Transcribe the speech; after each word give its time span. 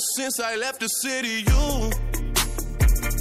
Since 0.00 0.40
I 0.40 0.56
left 0.56 0.80
the 0.80 0.88
city, 0.88 1.44
you 1.46 1.90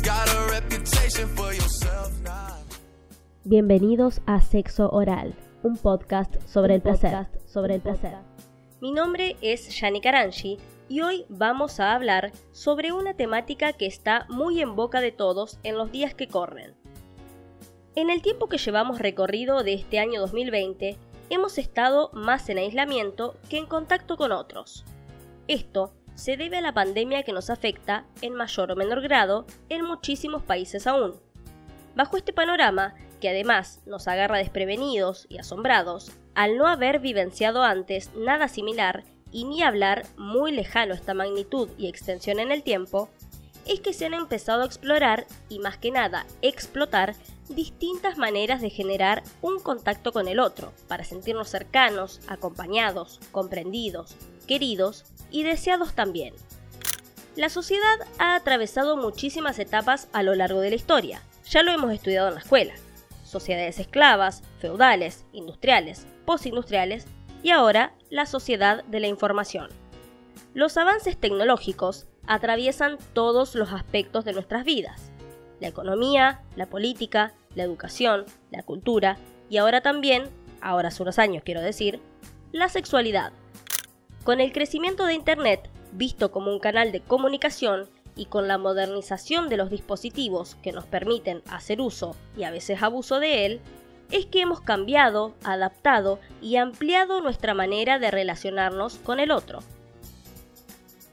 got 0.02 0.30
a 0.30 0.52
reputation 0.52 1.28
for 1.36 1.54
yourself 1.54 2.12
now. 2.24 2.56
Bienvenidos 3.44 4.22
a 4.26 4.40
Sexo 4.40 4.90
Oral, 4.92 5.36
un 5.64 5.76
podcast 5.76 6.36
sobre 6.48 6.76
el 6.76 6.82
placer, 6.82 7.28
sobre 7.46 7.76
el 7.76 7.82
placer. 7.82 8.14
Mi 8.82 8.94
nombre 8.94 9.36
es 9.42 9.78
Yani 9.78 10.00
Karanji 10.00 10.58
y 10.88 11.02
hoy 11.02 11.26
vamos 11.28 11.82
a 11.82 11.94
hablar 11.94 12.32
sobre 12.54 12.94
una 12.94 13.14
temática 13.14 13.74
que 13.74 13.86
está 13.86 14.26
muy 14.30 14.62
en 14.62 14.76
boca 14.78 15.02
de 15.02 15.12
todos 15.12 15.60
en 15.64 15.78
los 15.78 15.92
días 15.92 16.14
que 16.14 16.30
corren. 16.30 16.76
En 17.96 18.10
el 18.10 18.22
tiempo 18.22 18.48
que 18.48 18.58
llevamos 18.58 19.00
recorrido 19.00 19.64
de 19.64 19.74
este 19.74 20.00
año 20.00 20.22
2020, 20.22 20.98
hemos 21.30 21.58
estado 21.58 22.10
más 22.14 22.48
en 22.48 22.60
aislamiento 22.60 23.36
que 23.50 23.58
en 23.58 23.66
contacto 23.66 24.16
con 24.16 24.32
otros. 24.32 24.86
Esto 25.50 25.92
se 26.20 26.36
debe 26.36 26.58
a 26.58 26.62
la 26.62 26.74
pandemia 26.74 27.24
que 27.24 27.32
nos 27.32 27.50
afecta 27.50 28.04
en 28.22 28.34
mayor 28.34 28.72
o 28.72 28.76
menor 28.76 29.02
grado 29.02 29.46
en 29.70 29.86
muchísimos 29.86 30.44
países 30.44 30.86
aún. 30.86 31.16
Bajo 31.96 32.18
este 32.18 32.34
panorama, 32.34 32.94
que 33.22 33.30
además 33.30 33.82
nos 33.86 34.08
agarra 34.08 34.38
desprevenidos 34.38 35.28
y 35.30 35.38
asombrados, 35.38 36.12
al 36.36 36.58
no 36.58 36.68
haber 36.68 37.00
vivenciado 37.00 37.64
antes 37.64 38.14
nada 38.16 38.50
similar 38.50 39.06
y 39.32 39.46
ni 39.46 39.64
hablar 39.64 40.06
muy 40.18 40.52
lejano 40.52 40.94
esta 40.94 41.14
magnitud 41.14 41.70
y 41.78 41.88
extensión 41.88 42.40
en 42.40 42.52
el 42.52 42.64
tiempo, 42.64 43.10
es 43.66 43.80
que 43.80 43.94
se 43.94 44.06
han 44.06 44.14
empezado 44.14 44.64
a 44.64 44.66
explorar 44.66 45.26
y 45.48 45.60
más 45.60 45.78
que 45.78 45.92
nada 45.92 46.26
explotar 46.42 47.16
distintas 47.50 48.18
maneras 48.18 48.62
de 48.62 48.70
generar 48.70 49.24
un 49.42 49.60
contacto 49.60 50.12
con 50.12 50.28
el 50.28 50.40
otro, 50.40 50.72
para 50.88 51.04
sentirnos 51.04 51.50
cercanos, 51.50 52.22
acompañados, 52.28 53.20
comprendidos, 53.32 54.16
queridos 54.48 55.06
y 55.32 55.44
deseados 55.44 55.94
también. 55.94 56.34
La 57.36 57.50
sociedad 57.50 58.08
ha 58.18 58.36
atravesado 58.36 58.98
muchísimas 58.98 59.60
etapas 59.60 60.08
a 60.14 60.24
lo 60.24 60.36
largo 60.36 60.62
de 60.62 60.70
la 60.70 60.76
historia, 60.76 61.22
ya 61.50 61.64
lo 61.64 61.72
hemos 61.72 61.92
estudiado 61.92 62.28
en 62.28 62.36
la 62.36 62.42
escuela. 62.42 62.74
Sociedades 63.24 63.80
esclavas, 63.80 64.44
feudales, 64.60 65.26
industriales, 65.34 66.06
postindustriales 66.26 67.06
y 67.44 67.52
ahora 67.52 67.94
la 68.10 68.26
sociedad 68.26 68.84
de 68.86 69.00
la 69.00 69.08
información. 69.08 69.70
Los 70.54 70.78
avances 70.78 71.18
tecnológicos 71.18 72.08
atraviesan 72.28 72.98
todos 73.14 73.56
los 73.56 73.72
aspectos 73.72 74.26
de 74.26 74.34
nuestras 74.34 74.66
vidas. 74.66 75.12
La 75.60 75.68
economía, 75.68 76.42
la 76.56 76.68
política, 76.68 77.34
la 77.56 77.64
educación, 77.64 78.26
la 78.52 78.64
cultura 78.64 79.18
y 79.50 79.58
ahora 79.58 79.82
también, 79.82 80.30
ahora 80.62 80.90
hace 80.90 81.04
unos 81.04 81.20
años 81.20 81.44
quiero 81.44 81.62
decir, 81.62 82.00
la 82.52 82.70
sexualidad. 82.70 83.32
Con 84.24 84.42
el 84.42 84.52
crecimiento 84.52 85.06
de 85.06 85.14
Internet, 85.14 85.70
visto 85.94 86.32
como 86.32 86.52
un 86.52 86.60
canal 86.60 86.92
de 86.92 87.02
comunicación, 87.02 87.88
y 88.20 88.26
con 88.26 88.50
la 88.50 88.58
modernización 88.58 89.48
de 89.48 89.56
los 89.56 89.70
dispositivos 89.70 90.56
que 90.62 90.74
nos 90.74 90.86
permiten 90.86 91.42
hacer 91.50 91.80
uso 91.80 92.18
y 92.36 92.44
a 92.44 92.52
veces 92.52 92.84
abuso 92.84 93.22
de 93.22 93.46
él, 93.46 93.62
es 94.12 94.26
que 94.26 94.42
hemos 94.42 94.60
cambiado, 94.60 95.34
adaptado 95.44 96.20
y 96.42 96.58
ampliado 96.58 97.22
nuestra 97.22 97.54
manera 97.54 97.98
de 97.98 98.12
relacionarnos 98.12 98.96
con 98.98 99.22
el 99.22 99.32
otro. 99.32 99.60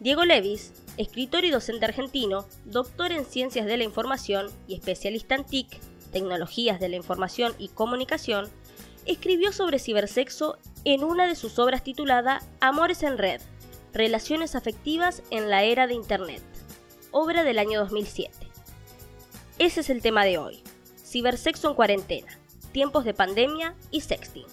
Diego 0.01 0.25
Levis, 0.25 0.73
escritor 0.97 1.45
y 1.45 1.51
docente 1.51 1.85
argentino, 1.85 2.45
doctor 2.65 3.13
en 3.13 3.25
Ciencias 3.25 3.67
de 3.67 3.77
la 3.77 3.85
Información 3.85 4.49
y 4.67 4.75
especialista 4.75 5.37
en 5.37 5.45
TIC, 5.45 5.79
Tecnologías 6.17 6.81
de 6.81 6.89
la 6.89 6.97
Información 6.97 7.53
y 7.59 7.69
Comunicación, 7.69 8.49
escribió 9.05 9.53
sobre 9.53 9.79
cibersexo 9.79 10.57
en 10.85 11.05
una 11.05 11.27
de 11.27 11.37
sus 11.37 11.59
obras 11.59 11.85
titulada 11.85 12.41
Amores 12.61 13.03
en 13.03 13.19
Red, 13.19 13.43
Relaciones 13.93 14.55
Afectivas 14.55 15.23
en 15.31 15.51
la 15.51 15.65
Era 15.65 15.87
de 15.87 15.93
Internet 15.93 16.43
obra 17.19 17.45
del 17.45 17.59
año 17.59 17.81
2007. 17.81 18.31
Ese 19.59 19.81
es 19.81 19.91
el 19.91 20.03
tema 20.03 20.25
de 20.25 20.37
hoy, 20.37 20.63
cibersexo 21.03 21.69
en 21.69 21.75
cuarentena, 21.75 22.39
tiempos 22.73 23.05
de 23.05 23.15
pandemia 23.15 23.75
y 23.91 24.03
sexting. 24.03 24.47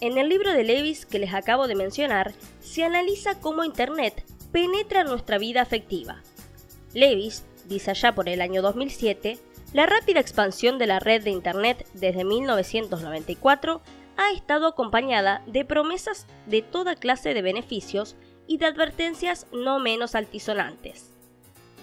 En 0.00 0.16
el 0.18 0.28
libro 0.28 0.52
de 0.52 0.64
Levis 0.64 1.06
que 1.06 1.18
les 1.18 1.34
acabo 1.34 1.68
de 1.68 1.76
mencionar, 1.76 2.34
se 2.60 2.84
analiza 2.84 3.40
cómo 3.40 3.64
Internet 3.64 4.24
penetra 4.50 5.04
nuestra 5.04 5.38
vida 5.38 5.62
afectiva. 5.62 6.22
Levis 6.92 7.44
dice 7.70 7.92
allá 7.92 8.14
por 8.14 8.28
el 8.28 8.42
año 8.42 8.60
2007, 8.60 9.38
la 9.72 9.86
rápida 9.86 10.20
expansión 10.20 10.76
de 10.78 10.88
la 10.88 10.98
red 10.98 11.22
de 11.22 11.30
Internet 11.30 11.86
desde 11.94 12.24
1994 12.24 13.80
ha 14.16 14.32
estado 14.32 14.66
acompañada 14.66 15.42
de 15.46 15.64
promesas 15.64 16.26
de 16.46 16.62
toda 16.62 16.96
clase 16.96 17.32
de 17.32 17.42
beneficios 17.42 18.16
y 18.48 18.58
de 18.58 18.66
advertencias 18.66 19.46
no 19.52 19.78
menos 19.78 20.16
altisonantes. 20.16 21.12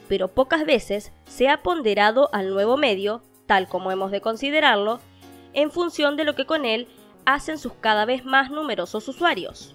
Pero 0.09 0.27
pocas 0.27 0.65
veces 0.65 1.13
se 1.25 1.47
ha 1.47 1.63
ponderado 1.63 2.29
al 2.33 2.49
nuevo 2.49 2.75
medio, 2.75 3.23
tal 3.45 3.69
como 3.69 3.89
hemos 3.89 4.11
de 4.11 4.19
considerarlo, 4.19 4.99
en 5.53 5.71
función 5.71 6.17
de 6.17 6.25
lo 6.25 6.35
que 6.35 6.45
con 6.45 6.65
él 6.65 6.89
hacen 7.25 7.57
sus 7.57 7.73
cada 7.73 8.03
vez 8.03 8.25
más 8.25 8.51
numerosos 8.51 9.07
usuarios. 9.07 9.73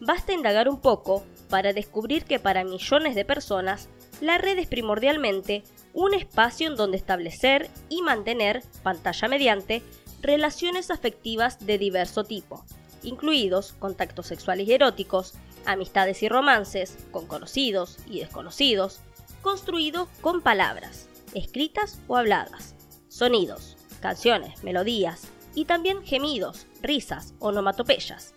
Basta 0.00 0.32
indagar 0.32 0.70
un 0.70 0.80
poco 0.80 1.22
para 1.50 1.74
descubrir 1.74 2.24
que 2.24 2.40
para 2.40 2.64
millones 2.64 3.14
de 3.14 3.26
personas 3.26 3.90
la 4.22 4.38
red 4.38 4.56
es 4.60 4.68
primordialmente 4.68 5.64
un 5.92 6.14
espacio 6.14 6.68
en 6.68 6.76
donde 6.76 6.96
establecer 6.96 7.68
y 7.88 8.02
mantener, 8.02 8.62
pantalla 8.84 9.26
mediante, 9.26 9.82
relaciones 10.22 10.92
afectivas 10.92 11.66
de 11.66 11.76
diverso 11.76 12.22
tipo, 12.22 12.64
incluidos 13.02 13.72
contactos 13.80 14.28
sexuales 14.28 14.68
y 14.68 14.74
eróticos, 14.74 15.34
amistades 15.66 16.22
y 16.22 16.28
romances 16.28 16.96
con 17.10 17.26
conocidos 17.26 17.98
y 18.06 18.20
desconocidos, 18.20 19.00
construidos 19.42 20.08
con 20.20 20.40
palabras, 20.40 21.08
escritas 21.34 21.98
o 22.06 22.16
habladas, 22.16 22.76
sonidos, 23.08 23.76
canciones, 24.00 24.62
melodías 24.62 25.26
y 25.56 25.64
también 25.64 26.00
gemidos, 26.04 26.68
risas, 26.80 27.34
onomatopeyas, 27.40 28.34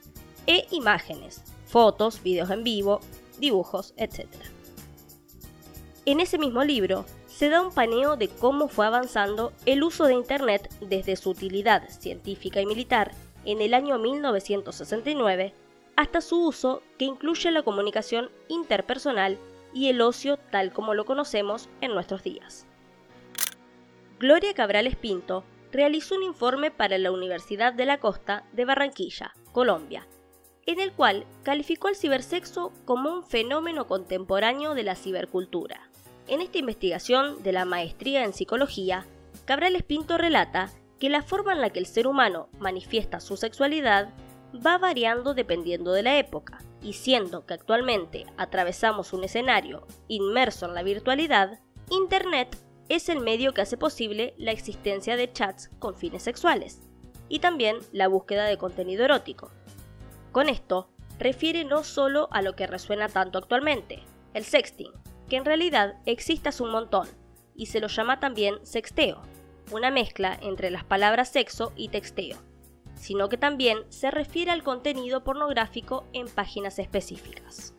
e 0.47 0.65
imágenes, 0.71 1.43
fotos, 1.67 2.23
videos 2.23 2.49
en 2.49 2.63
vivo, 2.63 3.01
dibujos, 3.37 3.93
etc. 3.97 4.54
En 6.07 6.19
ese 6.19 6.37
mismo 6.37 6.63
libro 6.63 7.03
se 7.25 7.49
da 7.49 7.63
un 7.63 7.73
paneo 7.73 8.15
de 8.15 8.27
cómo 8.27 8.67
fue 8.67 8.85
avanzando 8.85 9.53
el 9.65 9.83
uso 9.83 10.05
de 10.05 10.13
Internet 10.13 10.71
desde 10.79 11.15
su 11.15 11.31
utilidad 11.31 11.89
científica 11.89 12.61
y 12.61 12.67
militar 12.67 13.11
en 13.43 13.59
el 13.59 13.73
año 13.73 13.97
1969 13.97 15.53
hasta 15.95 16.21
su 16.21 16.45
uso 16.45 16.83
que 16.99 17.05
incluye 17.05 17.49
la 17.49 17.63
comunicación 17.63 18.29
interpersonal 18.49 19.39
y 19.73 19.89
el 19.89 19.99
ocio 19.99 20.37
tal 20.37 20.71
como 20.73 20.93
lo 20.93 21.05
conocemos 21.05 21.69
en 21.81 21.95
nuestros 21.95 22.21
días. 22.21 22.67
Gloria 24.19 24.53
Cabrales 24.53 24.95
Pinto 24.95 25.43
realizó 25.71 26.15
un 26.15 26.23
informe 26.23 26.69
para 26.69 26.99
la 26.99 27.11
Universidad 27.11 27.73
de 27.73 27.85
la 27.85 27.99
Costa 27.99 28.43
de 28.53 28.65
Barranquilla, 28.65 29.33
Colombia, 29.51 30.07
en 30.67 30.79
el 30.79 30.91
cual 30.91 31.25
calificó 31.41 31.89
el 31.89 31.95
cibersexo 31.95 32.71
como 32.85 33.11
un 33.11 33.23
fenómeno 33.23 33.87
contemporáneo 33.87 34.75
de 34.75 34.83
la 34.83 34.95
cibercultura. 34.95 35.89
En 36.27 36.41
esta 36.41 36.57
investigación 36.57 37.43
de 37.43 37.51
la 37.51 37.65
maestría 37.65 38.23
en 38.23 38.33
psicología, 38.33 39.05
Cabrales 39.45 39.83
Pinto 39.83 40.17
relata 40.17 40.71
que 40.99 41.09
la 41.09 41.21
forma 41.21 41.53
en 41.53 41.61
la 41.61 41.69
que 41.69 41.79
el 41.79 41.85
ser 41.85 42.07
humano 42.07 42.49
manifiesta 42.57 43.19
su 43.19 43.37
sexualidad 43.37 44.09
va 44.65 44.79
variando 44.79 45.35
dependiendo 45.35 45.91
de 45.91 46.01
la 46.01 46.17
época, 46.17 46.59
y 46.81 46.93
siendo 46.93 47.45
que 47.45 47.53
actualmente 47.53 48.25
atravesamos 48.37 49.13
un 49.13 49.23
escenario 49.23 49.85
inmerso 50.07 50.65
en 50.65 50.73
la 50.73 50.81
virtualidad, 50.81 51.59
Internet 51.91 52.57
es 52.89 53.09
el 53.09 53.19
medio 53.19 53.53
que 53.53 53.61
hace 53.61 53.77
posible 53.77 54.33
la 54.37 54.51
existencia 54.51 55.17
de 55.17 55.31
chats 55.31 55.69
con 55.77 55.95
fines 55.95 56.23
sexuales, 56.23 56.81
y 57.29 57.39
también 57.39 57.77
la 57.91 58.07
búsqueda 58.07 58.45
de 58.45 58.57
contenido 58.57 59.05
erótico. 59.05 59.51
Con 60.31 60.49
esto, 60.49 60.89
refiere 61.19 61.65
no 61.65 61.83
solo 61.83 62.29
a 62.31 62.41
lo 62.41 62.55
que 62.55 62.65
resuena 62.65 63.09
tanto 63.09 63.37
actualmente, 63.37 64.01
el 64.33 64.43
sexting, 64.43 64.91
que 65.29 65.37
en 65.37 65.45
realidad 65.45 65.95
existe 66.05 66.49
hace 66.49 66.63
un 66.63 66.71
montón, 66.71 67.07
y 67.55 67.67
se 67.67 67.79
lo 67.79 67.87
llama 67.87 68.19
también 68.19 68.65
sexteo, 68.65 69.21
una 69.71 69.91
mezcla 69.91 70.37
entre 70.41 70.71
las 70.71 70.83
palabras 70.83 71.29
sexo 71.29 71.73
y 71.75 71.89
texteo 71.89 72.37
sino 72.95 73.29
que 73.29 73.37
también 73.37 73.79
se 73.89 74.11
refiere 74.11 74.51
al 74.51 74.63
contenido 74.63 75.23
pornográfico 75.23 76.05
en 76.13 76.27
páginas 76.27 76.79
específicas. 76.79 77.73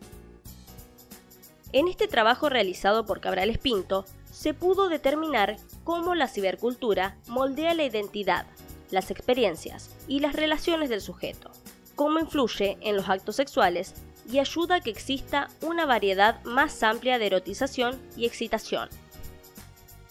En 1.73 1.89
este 1.89 2.07
trabajo 2.07 2.49
realizado 2.49 3.05
por 3.05 3.21
Cabrales 3.21 3.59
Pinto, 3.59 4.05
se 4.31 4.55
pudo 4.55 4.89
determinar 4.89 5.57
cómo 5.85 6.15
la 6.15 6.29
cibercultura 6.29 7.19
moldea 7.27 7.75
la 7.75 7.85
identidad, 7.85 8.47
las 8.91 9.11
experiencias 9.11 9.91
y 10.07 10.21
las 10.21 10.35
relaciones 10.37 10.91
del 10.91 11.01
sujeto, 11.01 11.51
cómo 11.97 12.21
influye 12.21 12.79
en 12.83 12.97
los 12.97 13.09
actos 13.09 13.37
sexuales 13.37 13.95
y 14.31 14.39
ayuda 14.39 14.77
a 14.77 14.81
que 14.81 14.91
exista 14.91 15.49
una 15.61 15.87
variedad 15.87 16.43
más 16.45 16.83
amplia 16.83 17.19
de 17.19 17.27
erotización 17.27 18.01
y 18.17 18.27
excitación. 18.27 18.89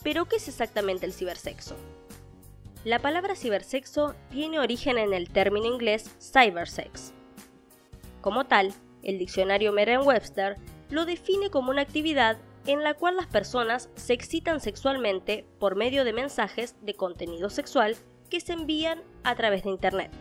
Pero, 0.04 0.26
¿qué 0.26 0.38
es 0.38 0.48
exactamente 0.48 1.06
el 1.06 1.14
cibersexo? 1.14 1.76
La 2.84 3.00
palabra 3.00 3.36
cibersexo 3.36 4.14
tiene 4.30 4.60
origen 4.60 4.98
en 4.98 5.14
el 5.14 5.30
término 5.30 5.66
inglés 5.66 6.12
cybersex. 6.22 7.14
Como 8.22 8.46
tal, 8.46 8.74
el 9.02 9.18
diccionario 9.18 9.74
Merriam-Webster 9.74 10.58
lo 10.90 11.06
define 11.06 11.50
como 11.50 11.72
una 11.72 11.82
actividad 11.82 12.38
en 12.68 12.84
la 12.84 12.94
cual 12.94 13.16
las 13.16 13.28
personas 13.28 13.90
se 13.96 14.14
excitan 14.14 14.60
sexualmente 14.60 15.46
por 15.60 15.76
medio 15.76 16.04
de 16.04 16.14
mensajes 16.14 16.76
de 16.82 16.94
contenido 16.94 17.50
sexual 17.50 17.96
que 18.30 18.40
se 18.40 18.54
envían 18.54 19.02
a 19.24 19.36
través 19.36 19.64
de 19.64 19.70
Internet. 19.70 20.12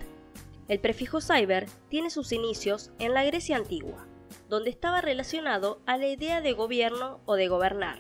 El 0.67 0.81
prefijo 0.81 1.21
cyber 1.21 1.67
tiene 1.91 2.09
sus 2.09 2.33
inicios 2.33 2.91
en 2.99 3.13
la 3.13 3.23
Grecia 3.25 3.57
antigua, 3.57 4.07
donde 4.49 4.71
estaba 4.71 5.03
relacionado 5.03 5.81
a 5.85 5.99
la 5.99 6.07
idea 6.07 6.41
de 6.41 6.55
gobierno 6.55 7.21
o 7.27 7.35
de 7.35 7.49
gobernar. 7.49 7.99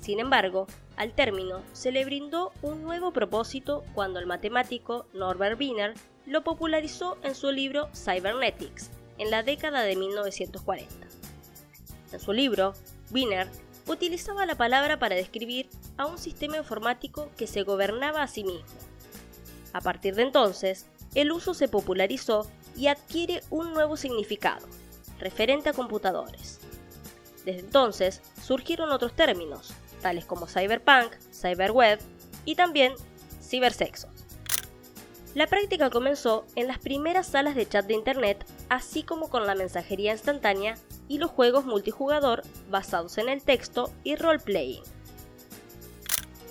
Sin 0.00 0.20
embargo, 0.20 0.68
al 0.96 1.14
término 1.14 1.62
se 1.72 1.90
le 1.90 2.04
brindó 2.04 2.52
un 2.62 2.82
nuevo 2.82 3.12
propósito 3.12 3.82
cuando 3.92 4.20
el 4.20 4.26
matemático 4.26 5.06
Norbert 5.12 5.58
Wiener 5.58 5.94
lo 6.26 6.44
popularizó 6.44 7.18
en 7.22 7.34
su 7.34 7.50
libro 7.50 7.88
Cybernetics 7.92 8.90
en 9.18 9.30
la 9.30 9.42
década 9.42 9.82
de 9.82 9.96
1940. 9.96 11.06
En 12.12 12.20
su 12.20 12.32
libro, 12.32 12.74
Wiener 13.10 13.48
utilizaba 13.88 14.46
la 14.46 14.54
palabra 14.54 15.00
para 15.00 15.16
describir 15.16 15.68
a 15.96 16.06
un 16.06 16.18
sistema 16.18 16.56
informático 16.56 17.30
que 17.36 17.48
se 17.48 17.62
gobernaba 17.62 18.22
a 18.22 18.28
sí 18.28 18.44
mismo. 18.44 18.64
A 19.72 19.80
partir 19.80 20.14
de 20.14 20.22
entonces, 20.22 20.86
el 21.14 21.32
uso 21.32 21.54
se 21.54 21.68
popularizó 21.68 22.48
y 22.76 22.88
adquiere 22.88 23.42
un 23.50 23.72
nuevo 23.72 23.96
significado, 23.96 24.66
referente 25.18 25.68
a 25.68 25.72
computadores. 25.72 26.60
Desde 27.44 27.60
entonces 27.60 28.22
surgieron 28.42 28.90
otros 28.90 29.14
términos, 29.14 29.74
tales 30.00 30.24
como 30.24 30.46
cyberpunk, 30.46 31.12
cyberweb 31.32 32.00
y 32.44 32.54
también 32.54 32.94
cibersexo. 33.40 34.08
La 35.34 35.48
práctica 35.48 35.90
comenzó 35.90 36.46
en 36.54 36.68
las 36.68 36.78
primeras 36.78 37.26
salas 37.26 37.56
de 37.56 37.68
chat 37.68 37.86
de 37.86 37.94
Internet, 37.94 38.46
así 38.68 39.02
como 39.02 39.28
con 39.28 39.46
la 39.46 39.56
mensajería 39.56 40.12
instantánea 40.12 40.76
y 41.08 41.18
los 41.18 41.30
juegos 41.30 41.64
multijugador 41.64 42.42
basados 42.70 43.18
en 43.18 43.28
el 43.28 43.42
texto 43.42 43.90
y 44.04 44.14
role-playing. 44.14 44.82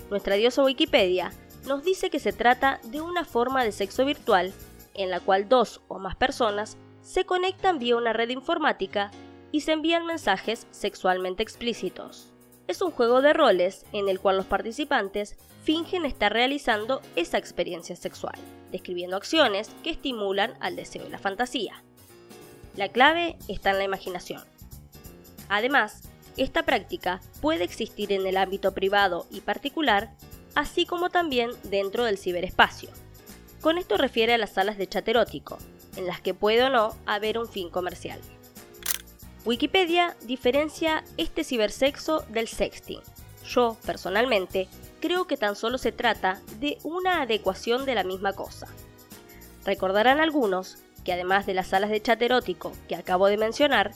Nuestra 0.10 0.36
diosa 0.36 0.64
Wikipedia 0.64 1.32
nos 1.66 1.84
dice 1.84 2.10
que 2.10 2.20
se 2.20 2.34
trata 2.34 2.80
de 2.84 3.02
una 3.02 3.26
forma 3.26 3.64
de 3.64 3.72
sexo 3.72 4.06
virtual 4.06 4.54
en 4.94 5.10
la 5.10 5.20
cual 5.20 5.50
dos 5.50 5.82
o 5.88 6.00
más 6.00 6.16
personas 6.16 6.78
se 7.02 7.26
conectan 7.26 7.80
vía 7.80 7.98
una 7.98 8.14
red 8.14 8.30
informática 8.30 9.12
y 9.52 9.62
se 9.62 9.74
envían 9.74 10.06
mensajes 10.06 10.68
sexualmente 10.72 11.44
explícitos. 11.44 12.32
Es 12.68 12.82
un 12.82 12.92
juego 12.92 13.22
de 13.22 13.34
roles 13.34 13.86
en 13.92 14.08
el 14.08 14.20
cual 14.20 14.38
los 14.38 14.46
participantes 14.46 15.36
fingen 15.64 16.06
estar 16.06 16.32
realizando 16.32 17.02
esa 17.16 17.38
experiencia 17.38 17.96
sexual, 17.96 18.36
describiendo 18.72 19.18
acciones 19.18 19.70
que 19.84 19.90
estimulan 19.90 20.54
al 20.60 20.76
deseo 20.76 21.06
y 21.06 21.10
la 21.10 21.20
fantasía. 21.20 21.84
La 22.76 22.90
clave 22.90 23.38
está 23.48 23.72
en 23.72 23.78
la 23.78 23.84
imaginación. 23.84 24.42
Además, 25.50 26.02
esta 26.38 26.64
práctica 26.64 27.22
puede 27.42 27.64
existir 27.64 28.12
en 28.12 28.26
el 28.26 28.38
ámbito 28.38 28.74
privado 28.74 29.28
y 29.30 29.42
particular, 29.42 30.16
así 30.56 30.86
como 30.86 31.10
también 31.10 31.52
dentro 31.64 32.04
del 32.04 32.18
ciberespacio. 32.18 32.90
Con 33.62 33.78
esto 33.78 33.98
refiere 33.98 34.34
a 34.34 34.38
las 34.38 34.52
salas 34.52 34.78
de 34.78 34.88
chat 34.88 35.08
erótico, 35.08 35.58
en 35.96 36.08
las 36.08 36.22
que 36.22 36.34
puede 36.34 36.64
o 36.64 36.70
no 36.70 36.96
haber 37.06 37.38
un 37.38 37.48
fin 37.48 37.70
comercial. 37.70 38.20
Wikipedia 39.46 40.16
diferencia 40.22 41.04
este 41.18 41.44
cibersexo 41.44 42.22
del 42.30 42.48
sexting. 42.48 43.02
Yo, 43.46 43.78
personalmente, 43.86 44.70
creo 45.02 45.28
que 45.28 45.38
tan 45.38 45.56
solo 45.56 45.78
se 45.78 45.92
trata 45.92 46.42
de 46.60 46.78
una 46.84 47.22
adecuación 47.22 47.86
de 47.86 47.96
la 47.96 48.04
misma 48.04 48.34
cosa. 48.34 48.68
Recordarán 49.66 50.20
algunos 50.20 50.78
que 51.04 51.14
además 51.14 51.46
de 51.46 51.54
las 51.54 51.68
salas 51.68 51.90
de 51.90 52.02
chat 52.02 52.22
erótico 52.22 52.72
que 52.88 52.96
acabo 52.96 53.28
de 53.28 53.38
mencionar, 53.38 53.92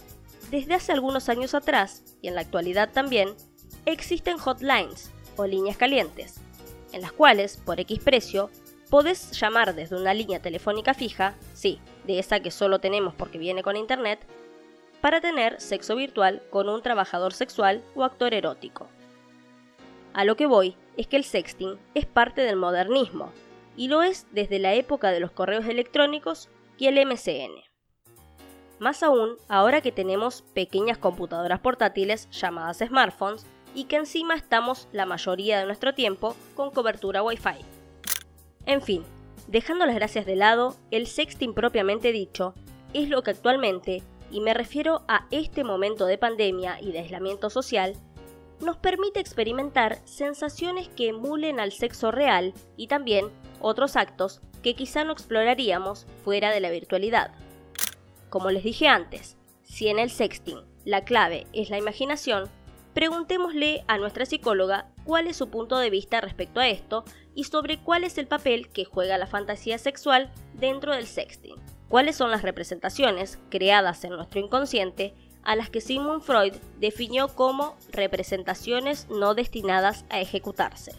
desde 0.52 0.74
hace 0.74 0.92
algunos 0.92 1.30
años 1.30 1.54
atrás, 1.54 2.04
y 2.22 2.28
en 2.28 2.36
la 2.36 2.42
actualidad 2.42 2.92
también, 2.92 3.34
existen 3.86 4.38
hotlines 4.38 5.10
o 5.36 5.46
líneas 5.46 5.78
calientes, 5.78 6.36
en 6.92 7.02
las 7.02 7.12
cuales, 7.12 7.58
por 7.58 7.80
X 7.80 8.00
precio, 8.00 8.50
podés 8.90 9.32
llamar 9.40 9.76
desde 9.76 9.96
una 9.96 10.14
línea 10.14 10.42
telefónica 10.42 10.94
fija, 10.94 11.36
sí, 11.54 11.80
de 12.06 12.20
esa 12.20 12.40
que 12.40 12.52
solo 12.52 12.80
tenemos 12.80 13.14
porque 13.14 13.38
viene 13.38 13.64
con 13.64 13.76
internet, 13.76 14.20
para 15.02 15.22
tener 15.22 15.62
sexo 15.62 15.96
virtual 15.96 16.42
con 16.50 16.70
un 16.70 16.82
trabajador 16.82 17.34
sexual 17.34 17.84
o 17.96 18.04
actor 18.04 18.34
erótico. 18.34 18.88
A 20.14 20.26
lo 20.26 20.36
que 20.36 20.48
voy 20.48 20.76
es 20.96 21.08
que 21.08 21.18
el 21.18 21.24
sexting 21.24 21.78
es 21.94 22.06
parte 22.06 22.42
del 22.42 22.56
modernismo, 22.56 23.32
y 23.76 23.88
lo 23.88 24.02
es 24.02 24.26
desde 24.32 24.58
la 24.58 24.74
época 24.74 25.12
de 25.12 25.20
los 25.20 25.32
correos 25.32 25.66
electrónicos 25.68 26.50
y 26.78 26.88
el 26.88 27.06
MCN. 27.06 27.52
Más 28.80 29.04
aún 29.04 29.38
ahora 29.48 29.82
que 29.82 29.92
tenemos 29.92 30.42
pequeñas 30.54 30.98
computadoras 30.98 31.60
portátiles 31.60 32.30
llamadas 32.32 32.80
smartphones 32.80 33.46
y 33.74 33.86
que 33.86 33.98
encima 33.98 34.36
estamos 34.36 34.88
la 34.92 35.06
mayoría 35.06 35.60
de 35.60 35.66
nuestro 35.66 35.94
tiempo 35.94 36.36
con 36.56 36.72
cobertura 36.72 37.24
Wi-Fi. 37.24 37.64
En 38.66 38.82
fin, 38.82 39.04
dejando 39.48 39.86
las 39.86 39.96
gracias 39.96 40.26
de 40.26 40.36
lado, 40.36 40.76
el 40.92 41.08
sexting 41.08 41.54
propiamente 41.54 42.12
dicho 42.12 42.54
es 42.94 43.10
lo 43.10 43.24
que 43.24 43.32
actualmente, 43.32 44.04
y 44.32 44.42
me 44.42 44.54
refiero 44.54 45.04
a 45.08 45.26
este 45.32 45.64
momento 45.64 46.06
de 46.06 46.18
pandemia 46.18 46.80
y 46.82 46.92
de 46.92 47.00
aislamiento 47.00 47.50
social, 47.50 47.96
nos 48.60 48.78
permite 48.78 49.20
experimentar 49.20 50.00
sensaciones 50.06 50.90
que 50.90 51.10
emulen 51.10 51.60
al 51.60 51.72
sexo 51.72 52.12
real 52.12 52.54
y 52.76 52.88
también 52.88 53.28
otros 53.60 53.96
actos 53.96 54.42
que 54.64 54.76
quizá 54.76 55.04
no 55.04 55.14
exploraríamos 55.14 56.08
fuera 56.24 56.52
de 56.52 56.60
la 56.60 56.72
virtualidad. 56.72 57.32
Como 58.30 58.50
les 58.52 58.64
dije 58.64 58.88
antes, 58.88 59.38
si 59.64 59.88
en 59.88 60.00
el 60.00 60.10
sexting 60.10 60.62
la 60.86 61.04
clave 61.04 61.46
es 61.54 61.70
la 61.70 61.78
imaginación, 61.78 62.50
preguntémosle 62.98 63.84
a 63.88 64.00
nuestra 64.00 64.26
psicóloga 64.26 64.88
cuál 65.04 65.28
es 65.28 65.38
su 65.38 65.50
punto 65.50 65.78
de 65.78 65.92
vista 65.92 66.20
respecto 66.20 66.60
a 66.60 66.68
esto 66.68 67.06
y 67.36 67.44
sobre 67.44 67.78
cuál 67.78 68.04
es 68.04 68.18
el 68.18 68.26
papel 68.26 68.70
que 68.70 68.86
juega 68.86 69.20
la 69.20 69.28
fantasía 69.28 69.78
sexual 69.78 70.32
dentro 70.56 70.96
del 70.96 71.06
sexting. 71.06 71.58
Cuáles 71.90 72.16
son 72.16 72.32
las 72.32 72.42
representaciones 72.42 73.38
creadas 73.52 74.04
en 74.04 74.14
nuestro 74.14 74.40
inconsciente 74.40 75.14
a 75.44 75.56
las 75.56 75.70
que 75.70 75.80
Sigmund 75.80 76.24
Freud 76.24 76.56
definió 76.80 77.28
como 77.28 77.78
representaciones 77.92 79.08
no 79.12 79.36
destinadas 79.36 80.04
a 80.10 80.20
ejecutarse. 80.20 80.94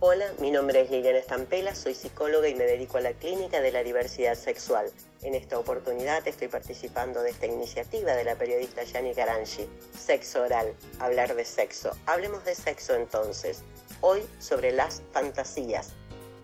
Hola, 0.00 0.26
mi 0.42 0.50
nombre 0.50 0.82
es 0.82 0.90
Liliana 0.90 1.16
Estampela, 1.16 1.74
soy 1.74 1.94
psicóloga 1.94 2.50
y 2.50 2.54
me 2.54 2.64
dedico 2.64 2.98
a 2.98 3.00
la 3.00 3.14
clínica 3.14 3.62
de 3.62 3.72
la 3.72 3.82
diversidad 3.82 4.34
sexual. 4.34 4.92
En 5.22 5.34
esta 5.34 5.58
oportunidad 5.58 6.26
estoy 6.28 6.46
participando 6.46 7.22
de 7.22 7.30
esta 7.30 7.46
iniciativa 7.46 8.14
de 8.14 8.22
la 8.22 8.36
periodista 8.36 8.84
Yani 8.84 9.14
Garanji, 9.14 9.68
Sexo 9.92 10.42
Oral, 10.42 10.76
hablar 11.00 11.34
de 11.34 11.44
sexo. 11.44 11.90
Hablemos 12.06 12.44
de 12.44 12.54
sexo 12.54 12.94
entonces. 12.94 13.62
Hoy 14.00 14.22
sobre 14.38 14.70
las 14.70 15.02
fantasías, 15.12 15.90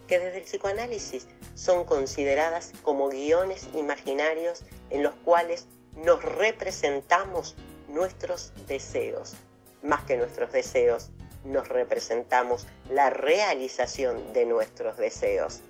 que 0.08 0.18
desde 0.18 0.38
el 0.38 0.44
psicoanálisis 0.44 1.28
son 1.54 1.84
consideradas 1.84 2.72
como 2.82 3.10
guiones 3.10 3.68
imaginarios 3.74 4.64
en 4.90 5.04
los 5.04 5.14
cuales 5.14 5.66
nos 5.94 6.20
representamos 6.24 7.54
nuestros 7.86 8.52
deseos, 8.66 9.34
más 9.84 10.02
que 10.02 10.16
nuestros 10.16 10.50
deseos, 10.50 11.10
nos 11.44 11.68
representamos 11.68 12.66
la 12.90 13.10
realización 13.10 14.32
de 14.32 14.46
nuestros 14.46 14.96
deseos. 14.96 15.60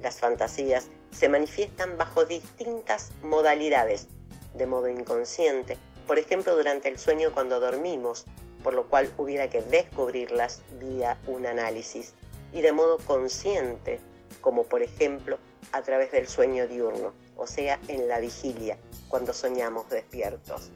Las 0.00 0.20
fantasías 0.20 0.86
se 1.12 1.28
manifiestan 1.28 1.96
bajo 1.96 2.24
distintas 2.24 3.12
modalidades, 3.22 4.08
de 4.54 4.66
modo 4.66 4.88
inconsciente, 4.88 5.78
por 6.06 6.18
ejemplo 6.18 6.56
durante 6.56 6.88
el 6.88 6.98
sueño 6.98 7.32
cuando 7.32 7.60
dormimos, 7.60 8.24
por 8.62 8.74
lo 8.74 8.88
cual 8.88 9.12
hubiera 9.18 9.48
que 9.48 9.62
descubrirlas 9.62 10.62
vía 10.80 11.18
un 11.26 11.46
análisis, 11.46 12.14
y 12.52 12.60
de 12.62 12.72
modo 12.72 12.98
consciente, 12.98 14.00
como 14.40 14.64
por 14.64 14.82
ejemplo 14.82 15.38
a 15.72 15.82
través 15.82 16.12
del 16.12 16.28
sueño 16.28 16.66
diurno, 16.66 17.12
o 17.36 17.46
sea, 17.46 17.78
en 17.88 18.08
la 18.08 18.20
vigilia, 18.20 18.78
cuando 19.08 19.32
soñamos 19.32 19.88
despiertos. 19.90 20.70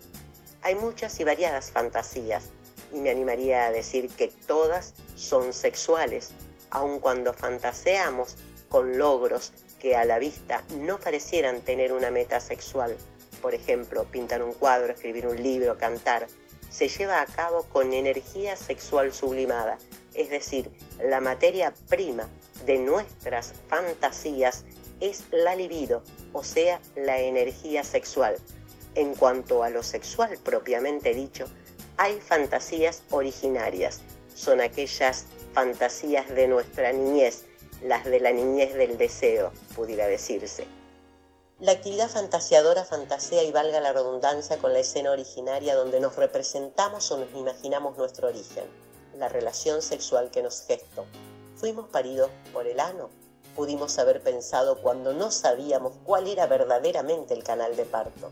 Hay 0.62 0.74
muchas 0.74 1.18
y 1.20 1.24
variadas 1.24 1.70
fantasías, 1.70 2.50
y 2.92 2.98
me 2.98 3.10
animaría 3.10 3.66
a 3.66 3.72
decir 3.72 4.08
que 4.10 4.28
todas 4.46 4.94
son 5.16 5.52
sexuales, 5.52 6.30
aun 6.70 6.98
cuando 6.98 7.32
fantaseamos 7.32 8.36
con 8.68 8.98
logros 8.98 9.52
que 9.80 9.96
a 9.96 10.04
la 10.04 10.18
vista 10.18 10.64
no 10.78 10.98
parecieran 10.98 11.60
tener 11.60 11.92
una 11.92 12.10
meta 12.10 12.40
sexual, 12.40 12.96
por 13.40 13.54
ejemplo, 13.54 14.04
pintar 14.04 14.42
un 14.42 14.52
cuadro, 14.52 14.92
escribir 14.92 15.26
un 15.26 15.42
libro, 15.42 15.78
cantar, 15.78 16.26
se 16.70 16.88
lleva 16.88 17.20
a 17.20 17.26
cabo 17.26 17.64
con 17.64 17.92
energía 17.92 18.56
sexual 18.56 19.12
sublimada, 19.12 19.78
es 20.14 20.30
decir, 20.30 20.70
la 21.00 21.20
materia 21.20 21.72
prima 21.88 22.28
de 22.64 22.78
nuestras 22.78 23.54
fantasías 23.68 24.64
es 25.00 25.24
la 25.30 25.54
libido, 25.54 26.02
o 26.32 26.42
sea, 26.42 26.80
la 26.94 27.20
energía 27.20 27.84
sexual. 27.84 28.36
En 28.94 29.14
cuanto 29.14 29.62
a 29.62 29.70
lo 29.70 29.82
sexual 29.82 30.38
propiamente 30.42 31.14
dicho, 31.14 31.46
hay 31.98 32.20
fantasías 32.20 33.02
originarias, 33.10 34.00
son 34.34 34.60
aquellas 34.60 35.26
fantasías 35.52 36.28
de 36.28 36.48
nuestra 36.48 36.92
niñez, 36.92 37.44
las 37.82 38.04
de 38.04 38.20
la 38.20 38.32
niñez 38.32 38.74
del 38.74 38.96
deseo, 38.96 39.52
pudiera 39.74 40.06
decirse. 40.06 40.66
La 41.58 41.72
actividad 41.72 42.10
fantasiadora 42.10 42.84
fantasea 42.84 43.42
y 43.42 43.52
valga 43.52 43.80
la 43.80 43.92
redundancia 43.92 44.58
con 44.58 44.72
la 44.72 44.80
escena 44.80 45.10
originaria 45.10 45.74
donde 45.74 46.00
nos 46.00 46.16
representamos 46.16 47.10
o 47.10 47.18
nos 47.18 47.32
imaginamos 47.34 47.96
nuestro 47.96 48.28
origen, 48.28 48.64
la 49.16 49.28
relación 49.28 49.80
sexual 49.80 50.30
que 50.30 50.42
nos 50.42 50.62
gestó. 50.62 51.06
Fuimos 51.56 51.88
paridos 51.88 52.30
por 52.52 52.66
el 52.66 52.78
ano. 52.80 53.08
Pudimos 53.54 53.98
haber 53.98 54.22
pensado 54.22 54.82
cuando 54.82 55.14
no 55.14 55.30
sabíamos 55.30 55.94
cuál 56.04 56.28
era 56.28 56.46
verdaderamente 56.46 57.32
el 57.32 57.42
canal 57.42 57.74
de 57.74 57.86
parto. 57.86 58.30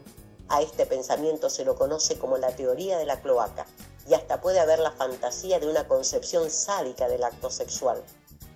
A 0.49 0.61
este 0.61 0.85
pensamiento 0.85 1.49
se 1.49 1.65
lo 1.65 1.77
conoce 1.77 2.19
como 2.19 2.37
la 2.37 2.55
teoría 2.55 2.99
de 2.99 3.07
la 3.07 3.23
cloaca 3.23 3.67
y 4.07 4.13
hasta 4.13 4.43
puede 4.43 4.61
haber 4.61 4.81
la 4.81 4.93
fantasía 4.93 5.59
de 5.59 5.67
una 5.67 5.89
concepción 5.89 6.51
sádica 6.51 7.09
del 7.09 7.25
acto 7.25 7.49
sexual. 7.49 8.03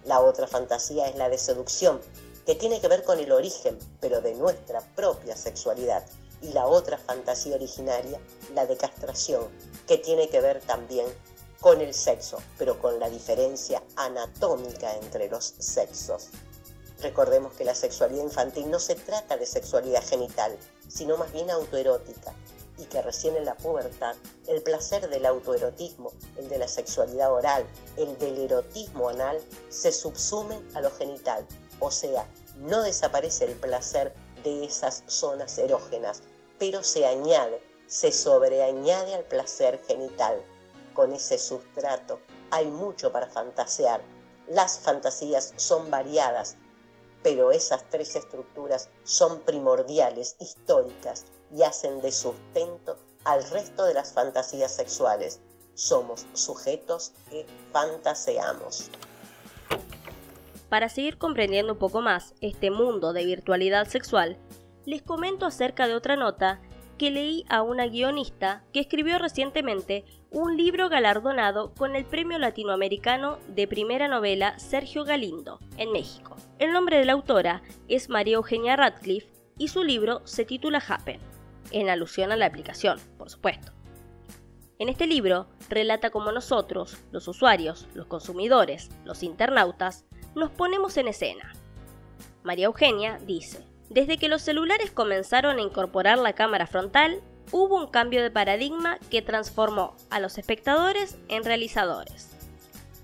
La 0.09 0.23
otra 0.23 0.47
fantasía 0.47 1.07
es 1.07 1.17
la 1.17 1.29
de 1.29 1.37
seducción, 1.37 2.01
que 2.47 2.55
tiene 2.55 2.81
que 2.81 2.89
ver 2.89 3.05
con 3.05 3.19
el 3.19 3.31
origen, 3.31 3.79
pero 4.01 4.23
de 4.23 4.35
nuestra 4.37 4.81
propia 4.97 5.37
sexualidad. 5.37 6.03
Y 6.41 6.55
la 6.55 6.67
otra 6.67 6.97
fantasía 6.97 7.57
originaria, 7.57 8.19
la 8.55 8.65
de 8.65 8.79
castración, 8.79 9.47
que 9.87 9.99
tiene 9.99 10.31
que 10.31 10.41
ver 10.41 10.63
también 10.63 11.05
con 11.61 11.83
el 11.83 11.93
sexo, 11.93 12.39
pero 12.57 12.81
con 12.81 12.99
la 12.99 13.11
diferencia 13.11 13.83
anatómica 13.97 14.97
entre 14.97 15.29
los 15.29 15.53
sexos. 15.59 16.29
Recordemos 17.03 17.53
que 17.53 17.65
la 17.65 17.75
sexualidad 17.75 18.25
infantil 18.25 18.71
no 18.71 18.79
se 18.79 18.95
trata 18.95 19.37
de 19.37 19.45
sexualidad 19.45 20.03
genital, 20.09 20.57
sino 20.89 21.19
más 21.19 21.31
bien 21.33 21.51
autoerótica, 21.51 22.33
y 22.79 22.85
que 22.85 23.03
recién 23.03 23.37
en 23.37 23.45
la 23.45 23.57
pubertad 23.57 24.15
el 24.47 24.63
placer 24.63 25.09
del 25.11 25.27
autoerotismo, 25.27 26.13
el 26.37 26.49
de 26.49 26.59
la 26.59 26.69
sexualidad 26.69 27.33
oral, 27.33 27.67
el 27.97 28.17
del 28.19 28.39
erotismo 28.39 29.09
anal, 29.09 29.39
se 29.69 29.93
subsumen 29.93 30.67
a 30.75 30.81
lo 30.81 30.91
genital 30.93 31.47
o 31.81 31.91
sea, 31.91 32.27
no 32.57 32.83
desaparece 32.83 33.45
el 33.45 33.55
placer 33.55 34.13
de 34.43 34.65
esas 34.65 35.05
zonas 35.07 35.59
erógenas, 35.59 36.23
pero 36.59 36.83
se 36.83 37.07
añade, 37.07 37.63
se 37.87 38.11
sobreañade 38.11 39.15
al 39.15 39.25
placer 39.25 39.81
genital. 39.87 40.43
Con 40.95 41.13
ese 41.13 41.39
sustrato 41.39 42.21
hay 42.51 42.67
mucho 42.67 43.13
para 43.13 43.29
fantasear. 43.29 44.03
Las 44.49 44.79
fantasías 44.81 45.53
son 45.57 45.91
variadas, 45.91 46.57
pero 47.23 47.53
esas 47.53 47.89
tres 47.91 48.17
estructuras 48.17 48.89
son 49.05 49.41
primordiales, 49.41 50.35
históricas, 50.41 51.27
y 51.55 51.63
hacen 51.63 52.01
de 52.01 52.13
sustento 52.13 52.97
al 53.25 53.49
resto 53.51 53.85
de 53.85 53.95
las 53.95 54.13
fantasías 54.13 54.75
sexuales. 54.75 55.41
Somos 55.75 56.27
sujetos 56.33 57.13
que 57.31 57.47
fantaseamos. 57.73 58.91
Para 60.69 60.89
seguir 60.89 61.19
comprendiendo 61.19 61.73
un 61.75 61.79
poco 61.79 62.01
más 62.03 62.35
este 62.41 62.71
mundo 62.71 63.13
de 63.13 63.25
virtualidad 63.25 63.87
sexual, 63.87 64.39
les 64.85 65.03
comento 65.03 65.47
acerca 65.47 65.87
de 65.87 65.95
otra 65.95 66.17
nota 66.17 66.61
que 66.99 67.11
leí 67.11 67.45
a 67.49 67.63
una 67.63 67.87
guionista 67.87 68.65
que 68.73 68.81
escribió 68.81 69.19
recientemente 69.19 70.05
un 70.31 70.57
libro 70.57 70.89
galardonado 70.89 71.73
con 71.75 71.97
el 71.97 72.05
Premio 72.05 72.39
Latinoamericano 72.39 73.39
de 73.49 73.69
Primera 73.69 74.09
Novela 74.09 74.59
Sergio 74.59 75.05
Galindo, 75.05 75.59
en 75.79 75.93
México. 75.93 76.37
El 76.59 76.73
nombre 76.73 76.99
de 76.99 77.05
la 77.05 77.13
autora 77.13 77.63
es 77.87 78.09
María 78.09 78.35
Eugenia 78.35 78.77
Radcliffe 78.77 79.33
y 79.57 79.69
su 79.69 79.85
libro 79.85 80.21
se 80.25 80.45
titula 80.45 80.83
Happen, 80.87 81.21
en 81.71 81.89
alusión 81.89 82.33
a 82.33 82.37
la 82.37 82.47
aplicación, 82.47 82.99
por 83.17 83.31
supuesto. 83.31 83.73
En 84.79 84.89
este 84.89 85.07
libro 85.07 85.49
relata 85.69 86.11
cómo 86.11 86.31
nosotros, 86.31 86.99
los 87.11 87.27
usuarios, 87.27 87.89
los 87.95 88.07
consumidores, 88.07 88.91
los 89.05 89.23
internautas, 89.23 90.05
nos 90.37 90.51
ponemos 90.51 90.97
en 90.97 91.09
escena. 91.09 91.53
María 92.45 92.67
Eugenia 92.67 93.19
dice, 93.27 93.65
desde 93.91 94.19
que 94.19 94.29
los 94.29 94.43
celulares 94.43 94.91
comenzaron 94.91 95.59
a 95.59 95.63
incorporar 95.63 96.19
la 96.19 96.35
cámara 96.35 96.67
frontal, 96.67 97.21
hubo 97.51 97.77
un 97.77 97.89
cambio 97.89 98.23
de 98.23 98.31
paradigma 98.31 98.99
que 99.11 99.23
transformó 99.23 99.97
a 100.11 100.21
los 100.21 100.39
espectadores 100.39 101.19
en 101.29 101.43
realizadores. 101.43 102.37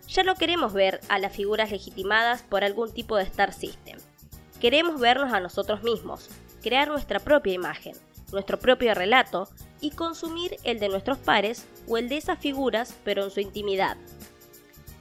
Ya 0.07 0.23
no 0.23 0.37
queremos 0.37 0.73
ver 0.73 1.01
a 1.09 1.19
las 1.19 1.33
figuras 1.33 1.73
legitimadas 1.73 2.43
por 2.43 2.63
algún 2.63 2.93
tipo 2.93 3.17
de 3.17 3.25
Star 3.25 3.53
System. 3.53 3.99
Queremos 4.61 5.01
vernos 5.01 5.33
a 5.33 5.41
nosotros 5.41 5.83
mismos, 5.83 6.31
crear 6.63 6.89
nuestra 6.89 7.19
propia 7.19 7.55
imagen, 7.55 7.97
nuestro 8.35 8.59
propio 8.59 8.95
relato 8.95 9.49
y 9.81 9.91
consumir 9.91 10.57
el 10.65 10.79
de 10.79 10.89
nuestros 10.89 11.19
pares 11.19 11.67
o 11.89 11.97
el 11.97 12.09
de 12.09 12.19
esas 12.19 12.39
figuras 12.39 12.95
pero 13.05 13.25
en 13.25 13.31
su 13.31 13.41
intimidad, 13.41 13.97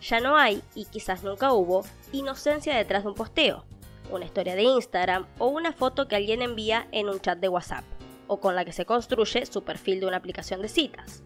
ya 0.04 0.20
no 0.20 0.36
hay, 0.36 0.62
y 0.76 0.86
quizás 0.86 1.24
nunca 1.24 1.54
hubo, 1.54 1.86
inocencia 2.12 2.76
detrás 2.76 3.04
de 3.04 3.10
un 3.10 3.16
posteo, 3.16 3.64
una 4.12 4.26
historia 4.26 4.56
de 4.56 4.64
Instagram 4.64 5.26
o 5.40 5.48
una 5.48 5.72
foto 5.72 6.08
que 6.08 6.18
alguien 6.18 6.42
envía 6.42 6.88
en 6.92 7.08
un 7.08 7.22
chat 7.22 7.40
de 7.40 7.48
WhatsApp, 7.48 7.86
o 8.28 8.42
con 8.42 8.56
la 8.56 8.66
que 8.66 8.74
se 8.74 8.86
construye 8.86 9.46
su 9.46 9.64
perfil 9.64 10.02
de 10.02 10.08
una 10.08 10.18
aplicación 10.18 10.62
de 10.62 10.68
citas. 10.68 11.24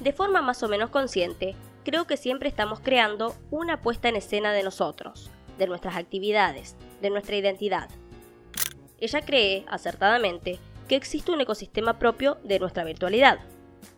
De 0.00 0.12
forma 0.12 0.42
más 0.42 0.62
o 0.62 0.68
menos 0.68 0.90
consciente, 0.90 1.56
creo 1.84 2.06
que 2.06 2.18
siempre 2.18 2.50
estamos 2.50 2.80
creando 2.80 3.34
una 3.50 3.80
puesta 3.80 4.10
en 4.10 4.16
escena 4.16 4.52
de 4.52 4.62
nosotros, 4.62 5.30
de 5.56 5.66
nuestras 5.66 5.96
actividades, 5.96 6.76
de 7.00 7.08
nuestra 7.08 7.36
identidad. 7.36 7.88
Ella 9.00 9.22
cree, 9.22 9.64
acertadamente, 9.68 10.58
que 10.88 10.96
existe 10.96 11.30
un 11.30 11.40
ecosistema 11.40 11.98
propio 11.98 12.38
de 12.44 12.58
nuestra 12.58 12.84
virtualidad, 12.84 13.38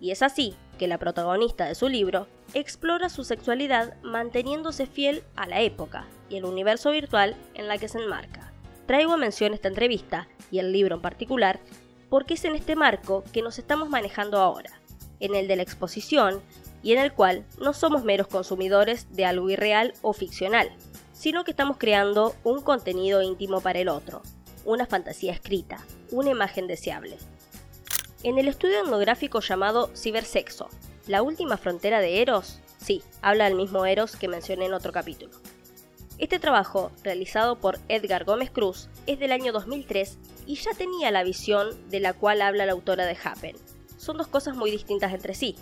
y 0.00 0.10
es 0.10 0.22
así 0.22 0.54
que 0.78 0.88
la 0.88 0.98
protagonista 0.98 1.66
de 1.66 1.74
su 1.74 1.88
libro 1.88 2.26
explora 2.54 3.08
su 3.08 3.24
sexualidad 3.24 3.94
manteniéndose 4.02 4.86
fiel 4.86 5.22
a 5.36 5.46
la 5.46 5.60
época 5.60 6.06
y 6.28 6.36
el 6.36 6.44
universo 6.44 6.90
virtual 6.90 7.36
en 7.54 7.68
la 7.68 7.78
que 7.78 7.88
se 7.88 7.98
enmarca. 7.98 8.52
Traigo 8.86 9.12
a 9.12 9.16
mención 9.16 9.54
esta 9.54 9.68
entrevista, 9.68 10.28
y 10.50 10.58
el 10.58 10.72
libro 10.72 10.96
en 10.96 11.02
particular, 11.02 11.60
porque 12.08 12.34
es 12.34 12.44
en 12.44 12.56
este 12.56 12.74
marco 12.74 13.22
que 13.32 13.42
nos 13.42 13.58
estamos 13.58 13.88
manejando 13.88 14.38
ahora, 14.38 14.80
en 15.20 15.34
el 15.34 15.46
de 15.46 15.56
la 15.56 15.62
exposición 15.62 16.40
y 16.82 16.92
en 16.92 16.98
el 16.98 17.12
cual 17.12 17.44
no 17.60 17.72
somos 17.72 18.04
meros 18.04 18.26
consumidores 18.26 19.14
de 19.14 19.26
algo 19.26 19.48
irreal 19.48 19.94
o 20.02 20.12
ficcional, 20.12 20.70
sino 21.12 21.44
que 21.44 21.52
estamos 21.52 21.76
creando 21.76 22.34
un 22.42 22.62
contenido 22.62 23.22
íntimo 23.22 23.60
para 23.60 23.78
el 23.78 23.88
otro, 23.88 24.22
una 24.64 24.86
fantasía 24.86 25.32
escrita, 25.32 25.84
una 26.10 26.30
imagen 26.30 26.66
deseable. 26.66 27.18
En 28.22 28.38
el 28.38 28.48
estudio 28.48 28.82
etnográfico 28.82 29.40
llamado 29.40 29.90
Cibersexo, 29.96 30.68
la 31.06 31.22
última 31.22 31.56
frontera 31.56 32.00
de 32.00 32.20
Eros, 32.20 32.60
sí, 32.78 33.02
habla 33.22 33.44
del 33.44 33.54
mismo 33.54 33.86
Eros 33.86 34.16
que 34.16 34.28
mencioné 34.28 34.66
en 34.66 34.74
otro 34.74 34.92
capítulo. 34.92 35.32
Este 36.18 36.38
trabajo, 36.38 36.92
realizado 37.02 37.58
por 37.58 37.78
Edgar 37.88 38.24
Gómez 38.24 38.50
Cruz, 38.50 38.90
es 39.06 39.18
del 39.18 39.32
año 39.32 39.52
2003 39.52 40.18
y 40.46 40.56
ya 40.56 40.72
tenía 40.72 41.10
la 41.10 41.24
visión 41.24 41.88
de 41.88 42.00
la 42.00 42.12
cual 42.12 42.42
habla 42.42 42.66
la 42.66 42.72
autora 42.72 43.06
de 43.06 43.16
Happen. 43.24 43.56
Son 43.96 44.18
dos 44.18 44.26
cosas 44.26 44.54
muy 44.54 44.70
distintas 44.70 45.14
entre 45.14 45.34
sí, 45.34 45.56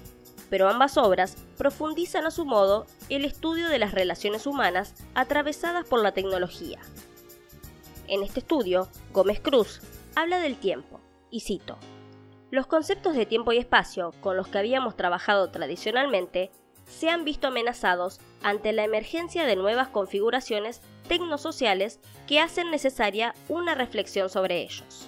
pero 0.50 0.68
ambas 0.68 0.96
obras 0.96 1.36
profundizan 1.56 2.26
a 2.26 2.30
su 2.30 2.44
modo 2.44 2.86
el 3.08 3.24
estudio 3.24 3.68
de 3.68 3.78
las 3.78 3.92
relaciones 3.92 4.46
humanas 4.46 4.94
atravesadas 5.14 5.86
por 5.86 6.02
la 6.02 6.12
tecnología. 6.12 6.80
En 8.08 8.22
este 8.22 8.40
estudio, 8.40 8.88
Gómez 9.12 9.38
Cruz 9.38 9.82
habla 10.14 10.38
del 10.38 10.56
tiempo, 10.56 10.98
y 11.30 11.40
cito, 11.40 11.76
los 12.50 12.66
conceptos 12.66 13.14
de 13.14 13.26
tiempo 13.26 13.52
y 13.52 13.58
espacio 13.58 14.14
con 14.22 14.34
los 14.34 14.48
que 14.48 14.56
habíamos 14.56 14.96
trabajado 14.96 15.50
tradicionalmente 15.50 16.50
se 16.86 17.10
han 17.10 17.26
visto 17.26 17.48
amenazados 17.48 18.18
ante 18.42 18.72
la 18.72 18.84
emergencia 18.84 19.44
de 19.44 19.56
nuevas 19.56 19.88
configuraciones 19.88 20.80
tecnosociales 21.06 22.00
que 22.26 22.40
hacen 22.40 22.70
necesaria 22.70 23.34
una 23.50 23.74
reflexión 23.74 24.30
sobre 24.30 24.62
ellos. 24.62 25.06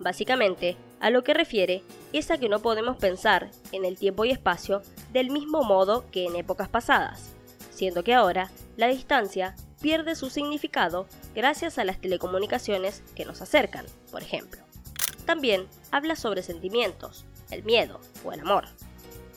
Básicamente, 0.00 0.76
a 0.98 1.10
lo 1.10 1.22
que 1.22 1.34
refiere 1.34 1.84
es 2.12 2.32
a 2.32 2.38
que 2.38 2.48
no 2.48 2.58
podemos 2.58 2.96
pensar 2.96 3.52
en 3.70 3.84
el 3.84 3.96
tiempo 3.96 4.24
y 4.24 4.32
espacio 4.32 4.82
del 5.12 5.30
mismo 5.30 5.62
modo 5.62 6.04
que 6.10 6.24
en 6.24 6.34
épocas 6.34 6.68
pasadas, 6.68 7.32
siendo 7.70 8.02
que 8.02 8.12
ahora 8.12 8.50
la 8.76 8.88
distancia 8.88 9.54
pierde 9.84 10.14
su 10.14 10.30
significado 10.30 11.06
gracias 11.34 11.76
a 11.76 11.84
las 11.84 12.00
telecomunicaciones 12.00 13.02
que 13.14 13.26
nos 13.26 13.42
acercan, 13.42 13.84
por 14.10 14.22
ejemplo. 14.22 14.62
También 15.26 15.68
habla 15.90 16.16
sobre 16.16 16.42
sentimientos, 16.42 17.26
el 17.50 17.64
miedo 17.64 18.00
o 18.24 18.32
el 18.32 18.40
amor. 18.40 18.64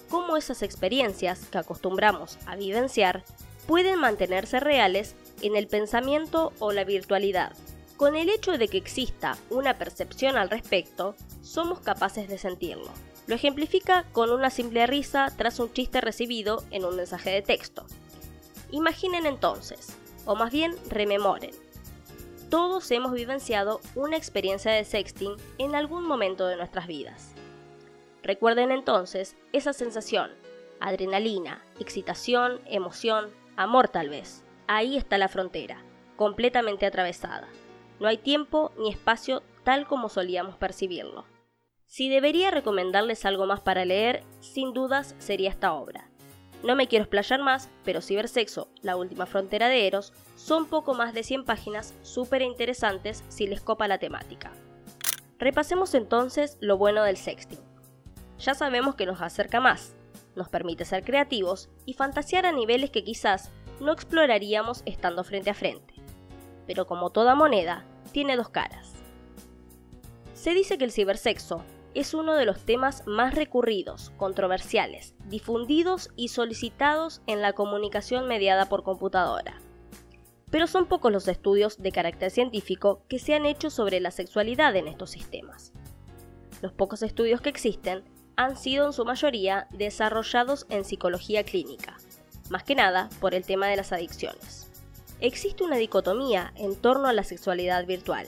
Cómo 0.09 0.37
esas 0.37 0.61
experiencias 0.61 1.47
que 1.51 1.57
acostumbramos 1.57 2.37
a 2.45 2.55
vivenciar 2.55 3.25
pueden 3.67 3.99
mantenerse 3.99 4.61
reales 4.61 5.15
en 5.41 5.57
el 5.57 5.67
pensamiento 5.67 6.53
o 6.59 6.71
la 6.71 6.85
virtualidad. 6.85 7.51
Con 7.97 8.15
el 8.15 8.29
hecho 8.29 8.57
de 8.57 8.69
que 8.69 8.77
exista 8.77 9.37
una 9.49 9.77
percepción 9.77 10.37
al 10.37 10.49
respecto, 10.49 11.17
somos 11.41 11.81
capaces 11.81 12.29
de 12.29 12.37
sentirlo. 12.37 12.93
Lo 13.25 13.35
ejemplifica 13.35 14.05
con 14.13 14.31
una 14.31 14.49
simple 14.49 14.87
risa 14.87 15.27
tras 15.35 15.59
un 15.59 15.73
chiste 15.73 15.99
recibido 15.99 16.63
en 16.71 16.85
un 16.85 16.95
mensaje 16.95 17.31
de 17.31 17.41
texto. 17.41 17.85
Imaginen 18.71 19.25
entonces, 19.25 19.97
o 20.27 20.35
más 20.35 20.51
bien 20.51 20.75
rememoren. 20.89 21.51
Todos 22.51 22.91
hemos 22.91 23.13
vivenciado 23.13 23.81
una 23.95 24.15
experiencia 24.15 24.71
de 24.71 24.85
sexting 24.85 25.35
en 25.57 25.73
algún 25.73 26.05
momento 26.05 26.45
de 26.45 26.55
nuestras 26.55 26.85
vidas. 26.85 27.33
Recuerden 28.21 28.71
entonces 28.71 29.35
esa 29.53 29.73
sensación, 29.73 30.31
adrenalina, 30.79 31.63
excitación, 31.79 32.61
emoción, 32.65 33.29
amor 33.55 33.87
tal 33.87 34.09
vez. 34.09 34.43
Ahí 34.67 34.97
está 34.97 35.17
la 35.17 35.29
frontera, 35.29 35.81
completamente 36.15 36.85
atravesada. 36.85 37.47
No 37.99 38.07
hay 38.07 38.17
tiempo 38.17 38.71
ni 38.77 38.91
espacio 38.91 39.41
tal 39.63 39.87
como 39.87 40.07
solíamos 40.07 40.55
percibirlo. 40.55 41.25
Si 41.85 42.09
debería 42.09 42.51
recomendarles 42.51 43.25
algo 43.25 43.45
más 43.45 43.61
para 43.61 43.85
leer, 43.85 44.23
sin 44.41 44.73
dudas 44.73 45.15
sería 45.19 45.49
esta 45.49 45.73
obra. 45.73 46.06
No 46.63 46.75
me 46.75 46.87
quiero 46.87 47.03
explayar 47.03 47.41
más, 47.41 47.69
pero 47.83 48.01
Cibersexo, 48.01 48.67
la 48.81 48.95
última 48.95 49.25
frontera 49.25 49.69
de 49.69 49.85
Eros, 49.87 50.11
son 50.35 50.67
poco 50.67 50.93
más 50.93 51.13
de 51.13 51.23
100 51.23 51.45
páginas 51.45 51.93
súper 52.01 52.41
interesantes 52.41 53.23
si 53.29 53.47
les 53.47 53.61
copa 53.61 53.87
la 53.87 53.99
temática. 53.99 54.51
Repasemos 55.39 55.93
entonces 55.93 56.57
lo 56.59 56.77
bueno 56.77 57.03
del 57.03 57.17
sexting. 57.17 57.59
Ya 58.39 58.55
sabemos 58.55 58.95
que 58.95 59.05
nos 59.05 59.21
acerca 59.21 59.59
más, 59.59 59.93
nos 60.35 60.49
permite 60.49 60.85
ser 60.85 61.03
creativos 61.03 61.69
y 61.85 61.93
fantasear 61.93 62.45
a 62.45 62.51
niveles 62.51 62.89
que 62.89 63.03
quizás 63.03 63.51
no 63.79 63.91
exploraríamos 63.91 64.81
estando 64.85 65.23
frente 65.23 65.51
a 65.51 65.55
frente. 65.55 65.93
Pero 66.65 66.87
como 66.87 67.11
toda 67.11 67.35
moneda, 67.35 67.85
tiene 68.11 68.35
dos 68.35 68.49
caras. 68.49 68.93
Se 70.33 70.53
dice 70.53 70.77
que 70.77 70.85
el 70.85 70.91
cibersexo 70.91 71.63
es 71.99 72.13
uno 72.13 72.35
de 72.35 72.45
los 72.45 72.59
temas 72.59 73.05
más 73.07 73.33
recurridos, 73.33 74.11
controversiales, 74.17 75.15
difundidos 75.25 76.11
y 76.15 76.27
solicitados 76.27 77.21
en 77.25 77.41
la 77.41 77.53
comunicación 77.53 78.27
mediada 78.27 78.69
por 78.69 78.83
computadora. 78.83 79.59
Pero 80.51 80.67
son 80.67 80.85
pocos 80.85 81.11
los 81.11 81.27
estudios 81.27 81.81
de 81.81 81.91
carácter 81.91 82.29
científico 82.29 83.01
que 83.07 83.17
se 83.17 83.33
han 83.33 83.45
hecho 83.45 83.69
sobre 83.69 83.99
la 83.99 84.11
sexualidad 84.11 84.75
en 84.75 84.87
estos 84.87 85.09
sistemas. 85.09 85.73
Los 86.61 86.71
pocos 86.71 87.01
estudios 87.01 87.41
que 87.41 87.49
existen 87.49 88.03
han 88.35 88.57
sido 88.57 88.85
en 88.85 88.93
su 88.93 89.03
mayoría 89.03 89.67
desarrollados 89.71 90.67
en 90.69 90.85
psicología 90.85 91.43
clínica, 91.43 91.97
más 92.49 92.63
que 92.63 92.75
nada 92.75 93.09
por 93.19 93.33
el 93.33 93.43
tema 93.43 93.67
de 93.67 93.75
las 93.75 93.91
adicciones. 93.91 94.69
Existe 95.19 95.63
una 95.63 95.77
dicotomía 95.77 96.53
en 96.55 96.75
torno 96.75 97.07
a 97.07 97.13
la 97.13 97.23
sexualidad 97.23 97.87
virtual, 97.87 98.27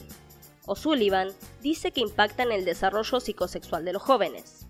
O'Sullivan 0.69 1.29
dice 1.63 1.91
que 1.91 2.01
impacta 2.01 2.43
en 2.43 2.51
el 2.51 2.63
desarrollo 2.63 3.19
psicosexual 3.19 3.83
de 3.85 3.93
los 3.93 4.03
jóvenes. 4.03 4.67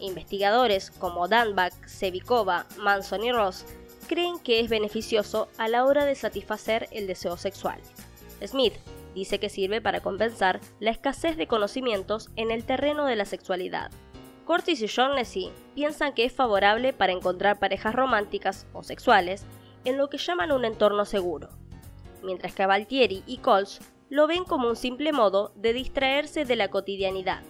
Investigadores 0.00 0.90
como 0.90 1.28
Danbach, 1.28 1.72
Sevikova, 1.86 2.66
Manson 2.78 3.22
y 3.22 3.30
Ross 3.30 3.64
creen 4.08 4.40
que 4.40 4.58
es 4.58 4.68
beneficioso 4.68 5.46
a 5.56 5.68
la 5.68 5.84
hora 5.84 6.06
de 6.06 6.16
satisfacer 6.16 6.88
el 6.90 7.06
deseo 7.06 7.36
sexual. 7.36 7.78
Smith 8.44 8.74
dice 9.14 9.38
que 9.38 9.48
sirve 9.48 9.80
para 9.80 10.00
compensar 10.00 10.58
la 10.80 10.90
escasez 10.90 11.36
de 11.36 11.46
conocimientos 11.46 12.30
en 12.34 12.50
el 12.50 12.64
terreno 12.64 13.06
de 13.06 13.14
la 13.14 13.24
sexualidad. 13.24 13.92
Curtis 14.44 14.82
y 14.82 14.86
Shaughnessy 14.86 15.52
piensan 15.76 16.14
que 16.14 16.24
es 16.24 16.32
favorable 16.32 16.92
para 16.92 17.12
encontrar 17.12 17.60
parejas 17.60 17.94
románticas 17.94 18.66
o 18.72 18.82
sexuales 18.82 19.44
en 19.84 19.98
lo 19.98 20.10
que 20.10 20.18
llaman 20.18 20.50
un 20.50 20.64
entorno 20.64 21.04
seguro, 21.04 21.48
mientras 22.24 22.56
que 22.56 22.66
Valtieri 22.66 23.22
y 23.24 23.38
Colch 23.38 23.78
lo 24.10 24.26
ven 24.26 24.44
como 24.44 24.68
un 24.68 24.76
simple 24.76 25.12
modo 25.12 25.52
de 25.54 25.72
distraerse 25.72 26.44
de 26.44 26.56
la 26.56 26.68
cotidianidad. 26.68 27.42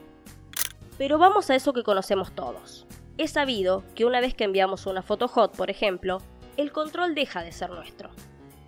Pero 0.96 1.18
vamos 1.18 1.50
a 1.50 1.54
eso 1.54 1.72
que 1.72 1.84
conocemos 1.84 2.32
todos. 2.32 2.86
Es 3.16 3.32
sabido 3.32 3.84
que 3.94 4.04
una 4.04 4.20
vez 4.20 4.34
que 4.34 4.44
enviamos 4.44 4.86
una 4.86 5.02
foto 5.02 5.28
hot, 5.28 5.56
por 5.56 5.70
ejemplo, 5.70 6.20
el 6.56 6.72
control 6.72 7.14
deja 7.14 7.42
de 7.44 7.52
ser 7.52 7.70
nuestro. 7.70 8.10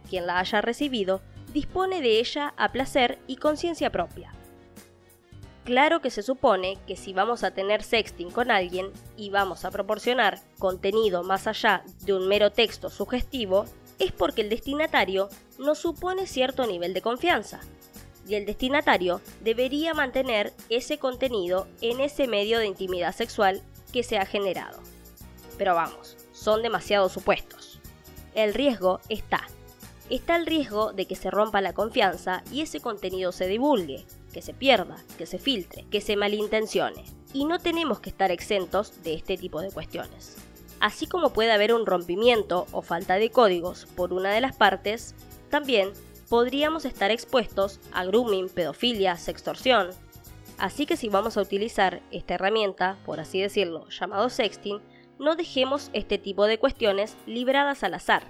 Quien 0.09 0.27
la 0.27 0.39
haya 0.39 0.61
recibido 0.61 1.21
dispone 1.53 2.01
de 2.01 2.21
ella 2.21 2.55
a 2.57 2.71
placer 2.71 3.19
y 3.27 3.37
conciencia 3.37 3.91
propia. 3.91 4.33
Claro 5.65 6.01
que 6.01 6.11
se 6.11 6.23
supone 6.23 6.79
que 6.87 6.97
si 6.97 7.13
vamos 7.13 7.43
a 7.43 7.53
tener 7.53 7.83
sexting 7.83 8.31
con 8.31 8.51
alguien 8.51 8.91
y 9.17 9.31
vamos 9.31 9.65
a 9.65 9.71
proporcionar 9.71 10.39
contenido 10.59 11.23
más 11.23 11.47
allá 11.47 11.85
de 12.05 12.15
un 12.15 12.29
mero 12.29 12.51
texto 12.51 12.89
sugestivo, 12.89 13.67
es 13.99 14.13
porque 14.13 14.43
el 14.43 14.49
destinatario 14.49 15.29
nos 15.59 15.79
supone 15.79 16.27
cierto 16.27 16.67
nivel 16.67 16.95
de 16.95 17.03
confianza 17.03 17.61
y 18.27 18.35
el 18.35 18.47
destinatario 18.47 19.21
debería 19.41 19.95
mantener 19.95 20.53
ese 20.69 20.99
contenido 20.99 21.67
en 21.81 22.01
ese 22.01 22.27
medio 22.27 22.59
de 22.59 22.67
intimidad 22.67 23.15
sexual 23.15 23.63
que 23.93 24.03
se 24.03 24.19
ha 24.19 24.27
generado. 24.27 24.81
Pero 25.59 25.75
vamos, 25.75 26.17
son 26.33 26.63
demasiados 26.63 27.13
supuestos. 27.13 27.81
El 28.35 28.55
riesgo 28.55 29.01
está. 29.09 29.49
Está 30.09 30.37
el 30.37 30.47
riesgo 30.47 30.93
de 30.93 31.07
que 31.07 31.17
se 31.17 31.31
rompa 31.31 31.61
la 31.61 31.73
confianza 31.73 32.43
y 32.51 32.63
ese 32.63 32.81
contenido 32.81 33.33
se 33.33 33.47
divulgue, 33.47 34.05
que 34.33 34.43
se 34.43 34.55
pierda, 34.55 34.97
que 35.19 35.27
se 35.27 35.39
filtre, 35.39 35.85
que 35.91 36.01
se 36.01 36.17
malintencione. 36.17 37.05
Y 37.33 37.45
no 37.45 37.59
tenemos 37.59 38.01
que 38.01 38.11
estar 38.11 38.31
exentos 38.31 39.03
de 39.03 39.15
este 39.15 39.37
tipo 39.37 39.61
de 39.61 39.71
cuestiones. 39.71 40.37
Así 40.81 41.07
como 41.07 41.33
puede 41.33 41.53
haber 41.53 41.75
un 41.75 41.87
rompimiento 41.87 42.67
o 42.73 42.83
falta 42.83 43.17
de 43.17 43.31
códigos 43.31 43.87
por 43.95 44.13
una 44.13 44.33
de 44.33 44.41
las 44.41 44.57
partes, 44.57 45.15
también 45.51 45.91
podríamos 46.31 46.85
estar 46.85 47.11
expuestos 47.11 47.81
a 47.93 48.05
grooming, 48.05 48.49
pedofilia, 48.49 49.17
sextorsión. 49.17 49.91
Así 50.59 50.87
que 50.87 50.97
si 50.97 51.09
vamos 51.09 51.37
a 51.37 51.43
utilizar 51.43 52.03
esta 52.13 52.35
herramienta, 52.35 52.97
por 53.05 53.19
así 53.19 53.41
decirlo, 53.41 53.89
llamado 53.89 54.31
sexting, 54.31 54.81
no 55.19 55.35
dejemos 55.35 55.91
este 55.93 56.19
tipo 56.19 56.47
de 56.47 56.59
cuestiones 56.59 57.17
libradas 57.27 57.83
al 57.83 57.95
azar. 57.95 58.23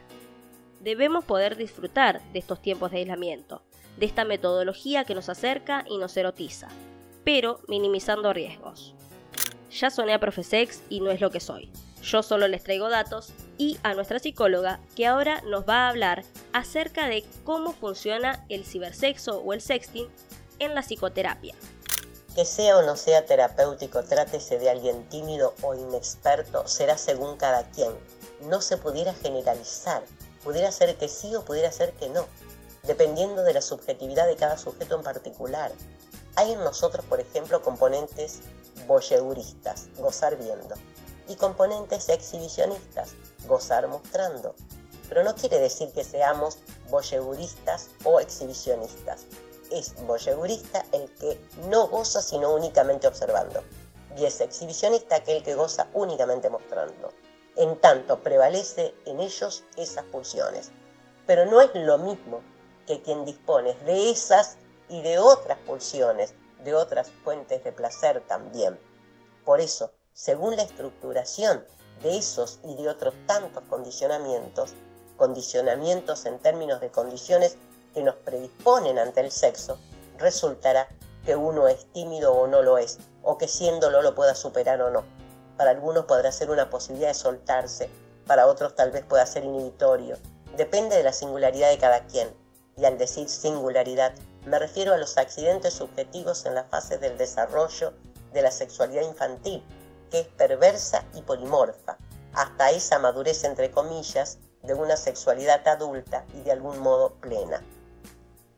Debemos 0.81 1.27
poder 1.27 1.57
disfrutar 1.57 2.23
de 2.33 2.39
estos 2.39 2.63
tiempos 2.63 2.91
de 2.91 2.99
aislamiento, 2.99 3.63
de 3.99 4.07
esta 4.07 4.25
metodología 4.25 5.05
que 5.05 5.15
nos 5.15 5.29
acerca 5.29 5.85
y 5.87 5.99
nos 5.99 6.17
erotiza, 6.17 6.69
pero 7.23 7.61
minimizando 7.69 8.33
riesgos. 8.33 8.95
Ya 9.71 9.91
soné 9.91 10.15
a 10.15 10.21
Profesex 10.21 10.83
y 10.89 11.01
no 11.01 11.11
es 11.11 11.21
lo 11.21 11.31
que 11.31 11.41
soy. 11.41 11.71
Yo 12.03 12.23
solo 12.23 12.49
les 12.49 12.65
traigo 12.65 12.89
datos 12.89 13.35
y 13.61 13.79
a 13.83 13.93
nuestra 13.93 14.19
psicóloga 14.19 14.81
que 14.97 15.07
ahora 15.07 15.43
nos 15.43 15.69
va 15.69 15.85
a 15.85 15.91
hablar 15.91 16.25
acerca 16.55 17.09
de 17.09 17.27
cómo 17.45 17.75
funciona 17.75 18.43
el 18.49 18.65
cibersexo 18.65 19.43
o 19.43 19.53
el 19.53 19.61
sexting 19.61 20.09
en 20.61 20.75
la 20.75 20.81
psicoterapia. 20.81 21.55
Que 22.35 22.47
sea 22.47 22.79
o 22.79 22.83
no 22.83 22.97
sea 22.97 23.27
terapéutico, 23.27 24.03
trátese 24.03 24.59
de 24.59 24.71
alguien 24.71 25.07
tímido 25.11 25.53
o 25.61 25.75
inexperto, 25.75 26.67
será 26.67 26.97
según 26.97 27.37
cada 27.37 27.65
quien. 27.65 27.93
No 28.49 28.63
se 28.63 28.79
pudiera 28.79 29.13
generalizar. 29.13 30.05
Pudiera 30.43 30.73
ser 30.73 30.97
que 30.97 31.09
sí 31.09 31.35
o 31.35 31.45
pudiera 31.45 31.71
ser 31.71 31.93
que 31.93 32.09
no, 32.09 32.25
dependiendo 32.85 33.43
de 33.43 33.53
la 33.53 33.61
subjetividad 33.61 34.27
de 34.27 34.37
cada 34.37 34.57
sujeto 34.57 34.97
en 34.97 35.03
particular. 35.03 35.71
Hay 36.37 36.53
en 36.53 36.61
nosotros, 36.61 37.05
por 37.05 37.21
ejemplo, 37.21 37.61
componentes 37.61 38.41
voyeuristas, 38.87 39.89
gozar 39.99 40.39
viendo, 40.39 40.77
y 41.31 41.37
componentes 41.37 42.09
exhibicionistas, 42.09 43.15
gozar 43.47 43.87
mostrando. 43.87 44.57
Pero 45.09 45.23
no 45.23 45.37
quiere 45.37 45.61
decir 45.61 45.93
que 45.93 46.03
seamos 46.03 46.59
voyeguristas 46.91 47.91
o 48.03 48.19
exhibicionistas. 48.19 49.27
Es 49.71 49.95
voyegurista 50.07 50.85
el 50.91 51.09
que 51.15 51.41
no 51.69 51.87
goza 51.87 52.21
sino 52.21 52.53
únicamente 52.53 53.07
observando. 53.07 53.63
Y 54.17 54.25
es 54.25 54.41
exhibicionista 54.41 55.17
aquel 55.17 55.45
que 55.45 55.55
goza 55.55 55.87
únicamente 55.95 56.51
mostrando. 56.51 57.13
En 57.55 57.81
tanto 57.81 58.21
prevalece 58.25 58.93
en 59.07 59.21
ellos 59.21 59.63
esas 59.77 60.05
pulsiones. 60.07 60.71
Pero 61.27 61.47
no 61.47 61.61
es 61.61 61.71
lo 61.75 61.97
mismo 61.99 62.41
que 62.89 63.03
quien 63.03 63.25
dispone 63.25 63.75
de 63.85 64.11
esas 64.11 64.57
y 64.89 65.01
de 65.03 65.21
otras 65.21 65.59
pulsiones, 65.59 66.35
de 66.65 66.75
otras 66.75 67.09
fuentes 67.23 67.63
de 67.63 67.71
placer 67.71 68.21
también. 68.27 68.81
Por 69.45 69.61
eso, 69.61 69.93
según 70.21 70.55
la 70.55 70.65
estructuración 70.65 71.65
de 72.03 72.19
esos 72.19 72.61
y 72.63 72.75
de 72.75 72.91
otros 72.91 73.15
tantos 73.27 73.65
condicionamientos, 73.71 74.75
condicionamientos 75.17 76.27
en 76.27 76.39
términos 76.39 76.79
de 76.83 76.91
condiciones 76.91 77.57
que 77.95 78.03
nos 78.03 78.17
predisponen 78.17 78.99
ante 78.99 79.23
el 79.23 79.31
sexo, 79.31 79.79
resultará 80.19 80.89
que 81.25 81.37
uno 81.37 81.69
es 81.69 81.91
tímido 81.95 82.35
o 82.35 82.47
no 82.47 82.61
lo 82.61 82.77
es, 82.77 82.99
o 83.23 83.39
que 83.39 83.49
siéndolo 83.49 84.03
lo 84.03 84.15
pueda 84.15 84.35
superar 84.35 84.83
o 84.83 84.91
no. 84.91 85.05
Para 85.57 85.71
algunos 85.71 86.05
podrá 86.05 86.31
ser 86.33 86.51
una 86.51 86.69
posibilidad 86.69 87.09
de 87.09 87.15
soltarse, 87.15 87.89
para 88.27 88.47
otros 88.47 88.75
tal 88.75 88.91
vez 88.91 89.07
pueda 89.07 89.25
ser 89.25 89.45
inhibitorio. 89.45 90.19
Depende 90.55 90.97
de 90.97 91.03
la 91.03 91.15
singularidad 91.15 91.71
de 91.71 91.79
cada 91.79 92.05
quien. 92.05 92.29
Y 92.77 92.85
al 92.85 92.99
decir 92.99 93.27
singularidad, 93.31 94.13
me 94.45 94.59
refiero 94.59 94.93
a 94.93 94.99
los 94.99 95.17
accidentes 95.17 95.73
subjetivos 95.73 96.45
en 96.45 96.57
la 96.57 96.65
fase 96.65 96.99
del 96.99 97.17
desarrollo 97.17 97.95
de 98.35 98.43
la 98.43 98.51
sexualidad 98.51 99.03
infantil, 99.03 99.65
que 100.11 100.21
es 100.21 100.27
perversa 100.27 101.05
y 101.15 101.23
polimorfa, 101.23 101.97
hasta 102.35 102.71
esa 102.71 102.99
madurez 102.99 103.45
entre 103.45 103.71
comillas 103.71 104.39
de 104.63 104.75
una 104.75 104.97
sexualidad 104.97 105.67
adulta 105.67 106.25
y 106.35 106.43
de 106.43 106.53
algún 106.53 106.79
modo 106.79 107.15
plena. 107.15 107.63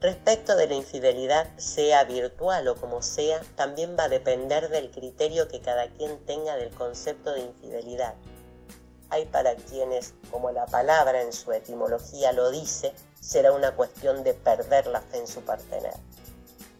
Respecto 0.00 0.56
de 0.56 0.66
la 0.66 0.74
infidelidad, 0.74 1.48
sea 1.58 2.02
virtual 2.02 2.66
o 2.66 2.74
como 2.74 3.02
sea, 3.02 3.40
también 3.54 3.96
va 3.96 4.04
a 4.04 4.08
depender 4.08 4.68
del 4.68 4.90
criterio 4.90 5.46
que 5.46 5.60
cada 5.60 5.88
quien 5.90 6.18
tenga 6.26 6.56
del 6.56 6.74
concepto 6.74 7.32
de 7.32 7.42
infidelidad. 7.42 8.14
Hay 9.10 9.26
para 9.26 9.54
quienes, 9.54 10.14
como 10.30 10.50
la 10.50 10.66
palabra 10.66 11.22
en 11.22 11.32
su 11.32 11.52
etimología 11.52 12.32
lo 12.32 12.50
dice, 12.50 12.92
será 13.20 13.52
una 13.52 13.76
cuestión 13.76 14.24
de 14.24 14.34
perder 14.34 14.88
la 14.88 15.02
fe 15.02 15.18
en 15.18 15.28
su 15.28 15.42
partener. 15.42 15.94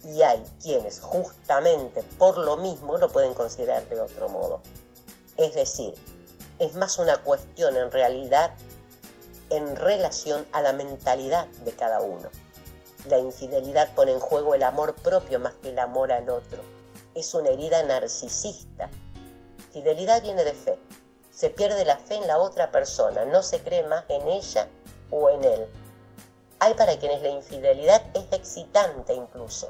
Y 0.04 0.22
hay 0.22 0.42
quienes 0.60 1.00
justamente 1.00 2.02
por 2.18 2.38
lo 2.38 2.56
mismo 2.56 2.98
lo 2.98 3.08
pueden 3.10 3.34
considerar 3.34 3.88
de 3.88 4.00
otro 4.00 4.28
modo. 4.28 4.60
Es 5.36 5.54
decir, 5.54 5.94
es 6.58 6.74
más 6.74 6.98
una 6.98 7.16
cuestión 7.18 7.76
en 7.76 7.90
realidad 7.90 8.52
en 9.50 9.76
relación 9.76 10.46
a 10.52 10.62
la 10.62 10.72
mentalidad 10.72 11.46
de 11.64 11.72
cada 11.72 12.00
uno. 12.00 12.30
La 13.08 13.18
infidelidad 13.18 13.94
pone 13.94 14.12
en 14.12 14.20
juego 14.20 14.54
el 14.54 14.62
amor 14.62 14.94
propio 14.94 15.40
más 15.40 15.54
que 15.62 15.70
el 15.70 15.78
amor 15.78 16.10
al 16.10 16.30
otro. 16.30 16.62
Es 17.14 17.34
una 17.34 17.50
herida 17.50 17.82
narcisista. 17.82 18.88
Fidelidad 19.72 20.22
viene 20.22 20.44
de 20.44 20.54
fe. 20.54 20.78
Se 21.30 21.50
pierde 21.50 21.84
la 21.84 21.96
fe 21.96 22.14
en 22.16 22.26
la 22.26 22.38
otra 22.38 22.70
persona, 22.70 23.24
no 23.24 23.42
se 23.42 23.60
cree 23.60 23.86
más 23.86 24.04
en 24.08 24.28
ella 24.28 24.68
o 25.10 25.30
en 25.30 25.44
él. 25.44 25.66
Hay 26.60 26.74
para 26.74 26.96
quienes 26.96 27.22
la 27.22 27.30
infidelidad 27.30 28.02
es 28.14 28.24
excitante 28.30 29.14
incluso, 29.14 29.68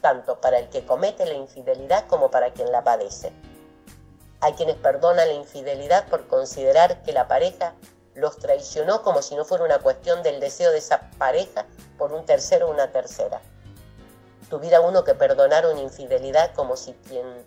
tanto 0.00 0.40
para 0.40 0.58
el 0.58 0.68
que 0.68 0.84
comete 0.84 1.26
la 1.26 1.34
infidelidad 1.34 2.06
como 2.06 2.30
para 2.30 2.52
quien 2.52 2.70
la 2.72 2.84
padece. 2.84 3.32
Hay 4.40 4.54
quienes 4.54 4.76
perdonan 4.76 5.28
la 5.28 5.34
infidelidad 5.34 6.08
por 6.08 6.26
considerar 6.26 7.02
que 7.02 7.12
la 7.12 7.28
pareja 7.28 7.74
los 8.14 8.38
traicionó 8.38 9.02
como 9.02 9.22
si 9.22 9.34
no 9.34 9.44
fuera 9.44 9.64
una 9.64 9.78
cuestión 9.78 10.22
del 10.22 10.40
deseo 10.40 10.72
de 10.72 10.78
esa 10.78 11.10
pareja 11.18 11.66
por 11.98 12.12
un 12.12 12.24
tercero 12.24 12.68
o 12.68 12.72
una 12.72 12.90
tercera. 12.90 13.40
Tuviera 14.48 14.80
uno 14.80 15.04
que 15.04 15.14
perdonar 15.14 15.66
una 15.66 15.80
infidelidad 15.80 16.54
como 16.54 16.76
si 16.76 16.92
quien 17.08 17.46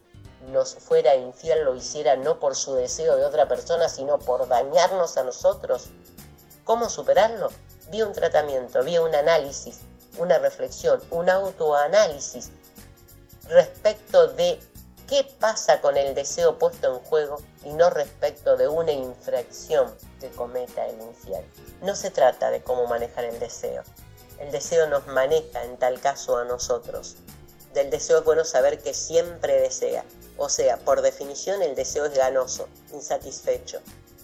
nos 0.51 0.75
fuera 0.75 1.15
infiel 1.15 1.63
lo 1.63 1.75
hiciera 1.75 2.15
no 2.15 2.39
por 2.39 2.55
su 2.55 2.75
deseo 2.75 3.15
de 3.15 3.25
otra 3.25 3.47
persona, 3.47 3.89
sino 3.89 4.19
por 4.19 4.47
dañarnos 4.47 5.17
a 5.17 5.23
nosotros. 5.23 5.89
¿Cómo 6.63 6.89
superarlo? 6.89 7.49
Vía 7.89 8.05
un 8.05 8.13
tratamiento, 8.13 8.83
vía 8.83 9.01
un 9.01 9.13
análisis, 9.15 9.81
una 10.17 10.38
reflexión, 10.39 11.02
un 11.12 11.30
autoanálisis 11.30 12.49
respecto 13.49 14.28
de 14.30 14.60
qué 15.08 15.26
pasa 15.39 15.82
con 15.82 15.97
el 15.97 16.15
deseo 16.15 16.58
puesto 16.58 16.95
en 16.95 17.04
juego 17.04 17.41
y 17.63 17.73
no 17.73 17.89
respecto 17.89 18.58
de 18.58 18.67
una 18.67 18.91
infracción 18.91 19.93
que 20.19 20.30
cometa 20.30 20.88
el 20.88 21.02
infiel. 21.02 21.45
No 21.82 21.95
se 21.95 22.10
trata 22.10 22.49
de 22.49 22.62
cómo 22.62 22.88
manejar 22.88 23.26
el 23.26 23.39
deseo. 23.39 23.84
El 24.39 24.52
deseo 24.52 24.88
nos 24.88 25.06
maneja 25.08 25.63
en 25.63 25.78
tal 25.78 25.99
caso 25.99 26.38
a 26.38 26.45
nosotros. 26.45 27.15
Del 27.73 27.89
deseo 27.89 28.19
es 28.19 28.26
bueno 28.26 28.45
saber 28.45 28.80
que 28.80 28.93
siempre 28.93 29.60
desea. 29.60 30.04
O 30.38 30.49
sea, 30.49 30.78
por 30.78 31.02
definición 31.02 31.62
el 31.62 31.76
deseo 31.76 32.06
es 32.06 32.13
ganoso, 32.13 32.67
insatisfecho. 32.93 33.80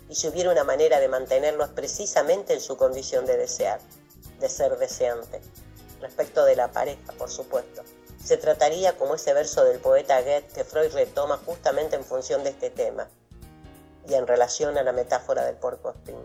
Y 0.10 0.15
si 0.15 0.28
hubiera 0.28 0.52
una 0.52 0.63
manera 0.63 0.99
de 0.99 1.08
mantenerlo 1.08 1.63
es 1.63 1.69
precisamente 1.69 2.54
en 2.54 2.62
su 2.62 2.78
condición 2.78 3.25
de 3.25 3.38
desear, 3.38 3.80
de 4.39 4.49
ser 4.49 4.78
deseante. 4.78 5.39
Respecto 6.01 6.45
de 6.45 6.55
la 6.55 6.71
pareja, 6.71 7.13
por 7.17 7.29
supuesto. 7.29 7.83
Se 8.23 8.38
trataría 8.38 8.97
como 8.97 9.15
ese 9.15 9.33
verso 9.33 9.63
del 9.65 9.79
poeta 9.79 10.21
Goethe 10.21 10.53
que 10.53 10.63
Freud 10.63 10.93
retoma 10.93 11.38
justamente 11.45 11.95
en 11.95 12.03
función 12.03 12.43
de 12.43 12.51
este 12.51 12.69
tema 12.69 13.09
y 14.07 14.13
en 14.13 14.27
relación 14.27 14.77
a 14.77 14.83
la 14.83 14.91
metáfora 14.91 15.45
del 15.45 15.55
porco 15.55 15.91
espín. 15.91 16.17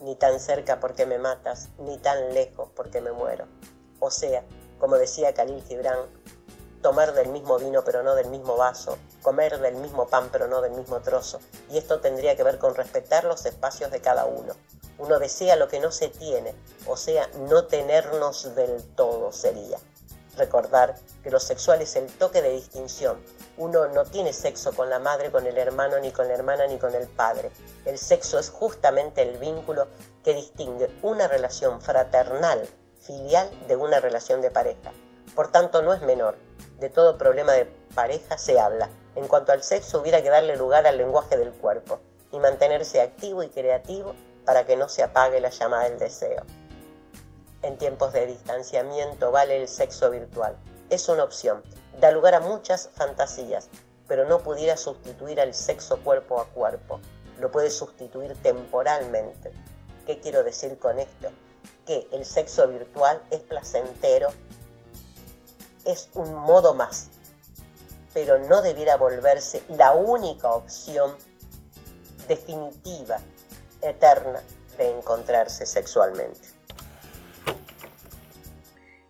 Ni 0.00 0.16
tan 0.16 0.40
cerca 0.40 0.80
porque 0.80 1.06
me 1.06 1.18
matas, 1.18 1.68
ni 1.78 1.98
tan 1.98 2.34
lejos 2.34 2.68
porque 2.74 3.00
me 3.00 3.12
muero. 3.12 3.46
O 4.00 4.10
sea, 4.10 4.44
como 4.78 4.96
decía 4.96 5.34
Khalil 5.34 5.62
Gibran, 5.64 5.98
tomar 6.82 7.14
del 7.14 7.28
mismo 7.28 7.58
vino 7.58 7.82
pero 7.84 8.02
no 8.02 8.14
del 8.14 8.28
mismo 8.28 8.56
vaso, 8.56 8.98
comer 9.24 9.58
del 9.58 9.74
mismo 9.74 10.06
pan 10.06 10.28
pero 10.30 10.46
no 10.46 10.60
del 10.60 10.70
mismo 10.70 11.00
trozo. 11.00 11.40
Y 11.68 11.78
esto 11.78 11.98
tendría 11.98 12.36
que 12.36 12.44
ver 12.44 12.58
con 12.58 12.76
respetar 12.76 13.24
los 13.24 13.44
espacios 13.46 13.90
de 13.90 14.00
cada 14.00 14.26
uno. 14.26 14.54
Uno 14.98 15.18
desea 15.18 15.56
lo 15.56 15.66
que 15.66 15.80
no 15.80 15.90
se 15.90 16.06
tiene, 16.06 16.54
o 16.86 16.96
sea, 16.96 17.28
no 17.48 17.64
tenernos 17.64 18.54
del 18.54 18.84
todo 18.94 19.32
sería 19.32 19.78
recordar 20.36 20.96
que 21.22 21.30
lo 21.30 21.40
sexual 21.40 21.80
es 21.82 21.96
el 21.96 22.06
toque 22.06 22.42
de 22.42 22.50
distinción. 22.50 23.18
Uno 23.56 23.86
no 23.88 24.04
tiene 24.04 24.32
sexo 24.32 24.72
con 24.72 24.90
la 24.90 24.98
madre, 24.98 25.30
con 25.30 25.46
el 25.46 25.56
hermano, 25.58 25.98
ni 25.98 26.10
con 26.10 26.28
la 26.28 26.34
hermana, 26.34 26.66
ni 26.66 26.78
con 26.78 26.94
el 26.94 27.06
padre. 27.06 27.50
El 27.84 27.98
sexo 27.98 28.38
es 28.38 28.50
justamente 28.50 29.22
el 29.22 29.38
vínculo 29.38 29.88
que 30.22 30.34
distingue 30.34 30.90
una 31.02 31.28
relación 31.28 31.80
fraternal, 31.80 32.68
filial, 33.00 33.48
de 33.68 33.76
una 33.76 34.00
relación 34.00 34.40
de 34.40 34.50
pareja. 34.50 34.92
Por 35.34 35.50
tanto, 35.50 35.82
no 35.82 35.94
es 35.94 36.02
menor. 36.02 36.36
De 36.78 36.90
todo 36.90 37.18
problema 37.18 37.52
de 37.52 37.66
pareja 37.94 38.38
se 38.38 38.58
habla. 38.58 38.88
En 39.16 39.28
cuanto 39.28 39.52
al 39.52 39.62
sexo, 39.62 40.00
hubiera 40.00 40.22
que 40.22 40.30
darle 40.30 40.56
lugar 40.56 40.86
al 40.86 40.96
lenguaje 40.96 41.36
del 41.36 41.52
cuerpo 41.52 42.00
y 42.32 42.38
mantenerse 42.38 43.00
activo 43.00 43.42
y 43.42 43.48
creativo 43.48 44.14
para 44.44 44.66
que 44.66 44.76
no 44.76 44.88
se 44.88 45.02
apague 45.02 45.40
la 45.40 45.50
llama 45.50 45.84
del 45.84 45.98
deseo 45.98 46.44
en 47.64 47.78
tiempos 47.78 48.12
de 48.12 48.26
distanciamiento 48.26 49.30
vale 49.30 49.56
el 49.56 49.68
sexo 49.68 50.10
virtual. 50.10 50.56
Es 50.90 51.08
una 51.08 51.24
opción, 51.24 51.62
da 51.98 52.10
lugar 52.10 52.34
a 52.34 52.40
muchas 52.40 52.90
fantasías, 52.94 53.68
pero 54.06 54.28
no 54.28 54.40
pudiera 54.40 54.76
sustituir 54.76 55.40
al 55.40 55.54
sexo 55.54 55.98
cuerpo 55.98 56.40
a 56.40 56.46
cuerpo. 56.46 57.00
Lo 57.40 57.50
puede 57.50 57.70
sustituir 57.70 58.34
temporalmente. 58.42 59.50
¿Qué 60.06 60.20
quiero 60.20 60.44
decir 60.44 60.78
con 60.78 60.98
esto? 60.98 61.30
Que 61.86 62.06
el 62.12 62.24
sexo 62.24 62.68
virtual 62.68 63.22
es 63.30 63.40
placentero, 63.40 64.28
es 65.84 66.10
un 66.14 66.34
modo 66.34 66.74
más, 66.74 67.08
pero 68.14 68.38
no 68.38 68.62
debiera 68.62 68.96
volverse 68.96 69.62
la 69.68 69.92
única 69.92 70.50
opción 70.52 71.12
definitiva, 72.28 73.18
eterna, 73.82 74.40
de 74.78 74.96
encontrarse 74.96 75.66
sexualmente. 75.66 76.40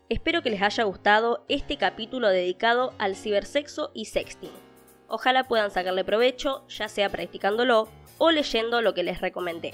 Espero 0.08 0.42
que 0.42 0.50
les 0.50 0.62
haya 0.62 0.84
gustado 0.84 1.44
este 1.48 1.78
capítulo 1.78 2.28
dedicado 2.28 2.92
al 2.98 3.16
cibersexo 3.16 3.90
y 3.94 4.06
sexting. 4.06 4.52
Ojalá 5.08 5.44
puedan 5.44 5.70
sacarle 5.70 6.04
provecho, 6.04 6.66
ya 6.68 6.88
sea 6.88 7.08
practicándolo 7.08 7.88
o 8.18 8.30
leyendo 8.30 8.80
lo 8.82 8.94
que 8.94 9.02
les 9.02 9.20
recomendé. 9.20 9.72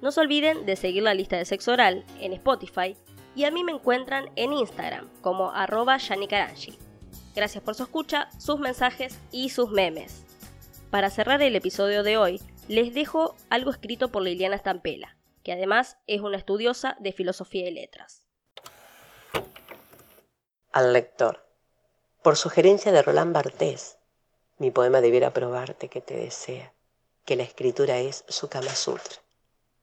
No 0.00 0.12
se 0.12 0.20
olviden 0.20 0.66
de 0.66 0.76
seguir 0.76 1.02
la 1.02 1.14
lista 1.14 1.36
de 1.36 1.44
sexo 1.44 1.72
oral 1.72 2.04
en 2.20 2.32
Spotify 2.34 2.96
y 3.34 3.44
a 3.44 3.50
mí 3.50 3.64
me 3.64 3.72
encuentran 3.72 4.30
en 4.36 4.52
Instagram 4.52 5.08
como 5.20 5.50
arroba 5.50 5.98
Gracias 7.36 7.62
por 7.62 7.76
su 7.76 7.84
escucha, 7.84 8.28
sus 8.40 8.58
mensajes 8.58 9.16
y 9.30 9.50
sus 9.50 9.70
memes. 9.70 10.24
Para 10.90 11.10
cerrar 11.10 11.40
el 11.42 11.54
episodio 11.54 12.02
de 12.02 12.16
hoy, 12.16 12.42
les 12.66 12.92
dejo 12.94 13.36
algo 13.50 13.70
escrito 13.70 14.10
por 14.10 14.22
Liliana 14.22 14.58
Stampela, 14.58 15.16
que 15.44 15.52
además 15.52 15.98
es 16.08 16.22
una 16.22 16.38
estudiosa 16.38 16.96
de 16.98 17.12
filosofía 17.12 17.68
y 17.68 17.72
letras 17.72 18.26
al 20.76 20.92
lector. 20.92 21.42
Por 22.20 22.36
sugerencia 22.36 22.92
de 22.92 23.00
Roland 23.00 23.32
Barthes, 23.32 23.96
mi 24.58 24.70
poema 24.70 25.00
debiera 25.00 25.32
probarte 25.32 25.88
que 25.88 26.02
te 26.02 26.14
desea, 26.14 26.74
que 27.24 27.34
la 27.34 27.44
escritura 27.44 27.96
es 27.96 28.26
su 28.28 28.50
Kama 28.50 28.74
Sutra. 28.74 29.14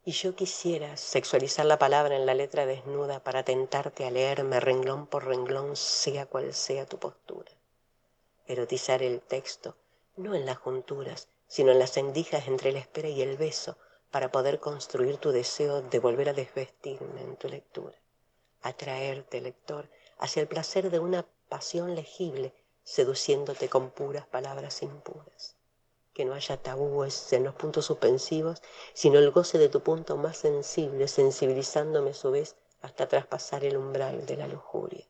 Y 0.06 0.12
yo 0.12 0.36
quisiera 0.36 0.98
sexualizar 0.98 1.66
la 1.66 1.80
palabra 1.80 2.18
en 2.18 2.26
la 2.26 2.34
letra 2.34 2.66
desnuda 2.66 3.24
para 3.24 3.44
tentarte 3.44 4.06
a 4.06 4.12
leerme 4.12 4.60
renglón 4.60 5.08
por 5.08 5.26
renglón, 5.26 5.78
sea 5.78 6.26
cual 6.26 6.54
sea 6.54 6.86
tu 6.86 7.00
postura. 7.00 7.52
Erotizar 8.46 9.02
el 9.02 9.22
texto, 9.22 9.78
no 10.18 10.36
en 10.36 10.46
las 10.46 10.58
junturas, 10.58 11.30
sino 11.48 11.72
en 11.72 11.80
las 11.80 11.96
endijas 11.96 12.50
entre 12.50 12.74
la 12.74 12.80
espera 12.80 13.08
y 13.08 13.22
el 13.22 13.38
beso, 13.38 13.78
para 14.12 14.30
poder 14.30 14.60
construir 14.60 15.18
tu 15.18 15.32
deseo 15.32 15.82
de 15.82 16.00
volver 16.00 16.28
a 16.28 16.34
desvestirme 16.34 17.22
en 17.22 17.38
tu 17.38 17.48
lectura. 17.48 17.98
Atraerte, 18.62 19.40
lector, 19.40 19.90
hacia 20.18 20.42
el 20.42 20.50
placer 20.50 20.92
de 20.92 21.00
una 21.00 21.26
pasión 21.48 21.96
legible, 21.96 22.54
seduciéndote 22.84 23.70
con 23.70 23.90
puras 23.92 24.28
palabras 24.28 24.84
impuras. 24.84 25.56
Que 26.14 26.26
no 26.26 26.34
haya 26.34 26.58
tabúes 26.58 27.34
en 27.34 27.44
los 27.44 27.56
puntos 27.56 27.86
suspensivos, 27.86 28.62
sino 28.94 29.20
el 29.20 29.32
goce 29.32 29.58
de 29.58 29.70
tu 29.70 29.82
punto 29.82 30.16
más 30.16 30.38
sensible, 30.38 31.08
sensibilizándome 31.08 32.12
a 32.12 32.14
su 32.14 32.32
vez 32.32 32.56
hasta 32.82 33.08
traspasar 33.08 33.64
el 33.64 33.78
umbral 33.78 34.26
de 34.26 34.38
la 34.38 34.48
lujuria. 34.48 35.06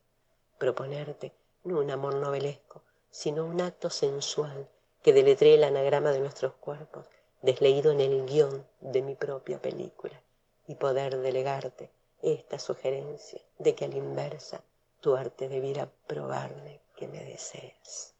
Proponerte 0.58 1.32
no 1.64 1.80
un 1.80 1.90
amor 1.90 2.14
novelesco, 2.14 2.82
sino 3.10 3.44
un 3.44 3.60
acto 3.60 3.90
sensual 3.90 4.68
que 5.02 5.12
deletree 5.12 5.54
el 5.54 5.64
anagrama 5.64 6.12
de 6.12 6.20
nuestros 6.20 6.54
cuerpos, 6.54 7.06
desleído 7.42 7.92
en 7.92 8.00
el 8.00 8.24
guion 8.24 8.66
de 8.80 9.02
mi 9.02 9.14
propia 9.14 9.60
película, 9.60 10.22
y 10.66 10.76
poder 10.76 11.18
delegarte 11.18 11.90
esta 12.22 12.58
sugerencia 12.58 13.42
de 13.58 13.74
que 13.74 13.84
a 13.84 13.88
la 13.88 13.96
inversa 13.96 14.62
tu 15.00 15.14
arte 15.14 15.48
debiera 15.48 15.90
probarme 16.06 16.80
que 16.96 17.06
me 17.06 17.22
deseas. 17.22 18.13